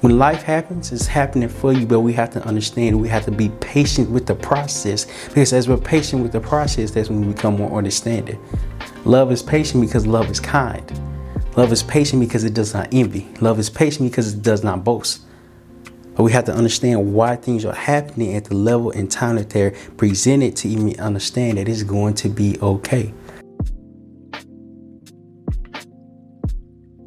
When 0.00 0.18
life 0.18 0.42
happens, 0.42 0.92
it's 0.92 1.06
happening 1.06 1.48
for 1.48 1.72
you, 1.72 1.86
but 1.86 2.00
we 2.00 2.12
have 2.12 2.28
to 2.32 2.46
understand 2.46 3.00
we 3.00 3.08
have 3.08 3.24
to 3.24 3.30
be 3.30 3.48
patient 3.60 4.10
with 4.10 4.26
the 4.26 4.34
process 4.34 5.06
because 5.28 5.54
as 5.54 5.66
we're 5.66 5.78
patient 5.78 6.22
with 6.22 6.32
the 6.32 6.40
process, 6.40 6.90
that's 6.90 7.08
when 7.08 7.26
we 7.26 7.32
become 7.32 7.56
more 7.56 7.72
understanding. 7.78 8.38
Love 9.06 9.32
is 9.32 9.42
patient 9.42 9.80
because 9.80 10.06
love 10.06 10.30
is 10.30 10.40
kind. 10.40 11.00
Love 11.56 11.72
is 11.72 11.82
patient 11.82 12.20
because 12.20 12.44
it 12.44 12.52
does 12.52 12.74
not 12.74 12.88
envy. 12.92 13.26
Love 13.40 13.58
is 13.58 13.70
patient 13.70 14.10
because 14.10 14.34
it 14.34 14.42
does 14.42 14.62
not 14.62 14.84
boast. 14.84 15.22
But 16.14 16.24
we 16.24 16.32
have 16.32 16.44
to 16.44 16.54
understand 16.54 17.14
why 17.14 17.36
things 17.36 17.64
are 17.64 17.74
happening 17.74 18.34
at 18.34 18.44
the 18.44 18.54
level 18.54 18.90
and 18.90 19.10
time 19.10 19.36
that 19.36 19.50
they're 19.50 19.72
presented 19.96 20.54
to 20.56 20.68
even 20.68 21.00
understand 21.00 21.56
that 21.58 21.66
it's 21.66 21.82
going 21.82 22.14
to 22.16 22.28
be 22.28 22.58
okay. 22.60 23.14